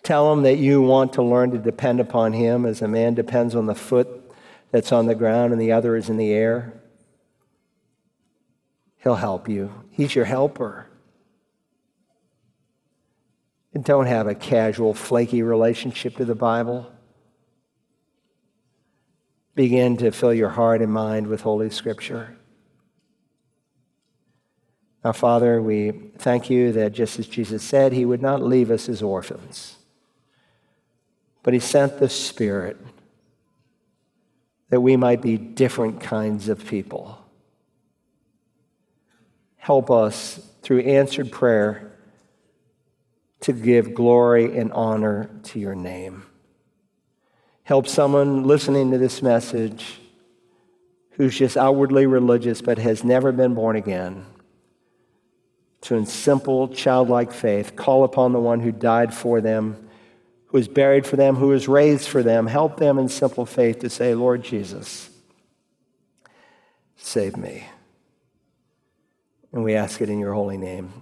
[0.04, 3.56] Tell Him that you want to learn to depend upon Him as a man depends
[3.56, 4.08] on the foot
[4.70, 6.80] that's on the ground and the other is in the air.
[9.06, 9.72] He'll help you.
[9.92, 10.88] He's your helper.
[13.72, 16.90] And don't have a casual, flaky relationship to the Bible.
[19.54, 22.36] Begin to fill your heart and mind with Holy Scripture.
[25.04, 28.88] Now, Father, we thank you that just as Jesus said, He would not leave us
[28.88, 29.76] as orphans,
[31.44, 32.76] but He sent the Spirit
[34.70, 37.20] that we might be different kinds of people
[39.66, 41.90] help us through answered prayer
[43.40, 46.24] to give glory and honor to your name.
[47.64, 49.98] Help someone listening to this message
[51.14, 54.24] who's just outwardly religious but has never been born again
[55.80, 59.88] to, in simple, childlike faith, call upon the one who died for them,
[60.46, 62.46] who was buried for them, who was raised for them.
[62.46, 65.10] Help them in simple faith to say, Lord Jesus,
[66.94, 67.64] save me.
[69.52, 70.92] And we ask it in your holy name.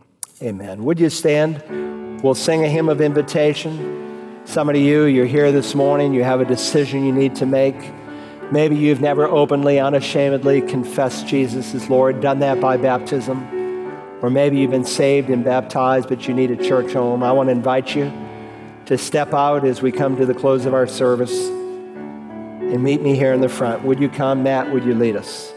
[0.42, 0.84] Amen.
[0.84, 2.20] Would you stand?
[2.22, 4.40] We'll sing a hymn of invitation.
[4.44, 7.76] Some of you, you're here this morning, you have a decision you need to make.
[8.50, 13.42] Maybe you've never openly, unashamedly confessed Jesus as Lord, done that by baptism.
[14.20, 17.22] Or maybe you've been saved and baptized, but you need a church home.
[17.22, 18.12] I want to invite you
[18.86, 23.16] to step out as we come to the close of our service and meet me
[23.16, 23.82] here in the front.
[23.84, 24.72] Would you come, Matt?
[24.72, 25.53] Would you lead us?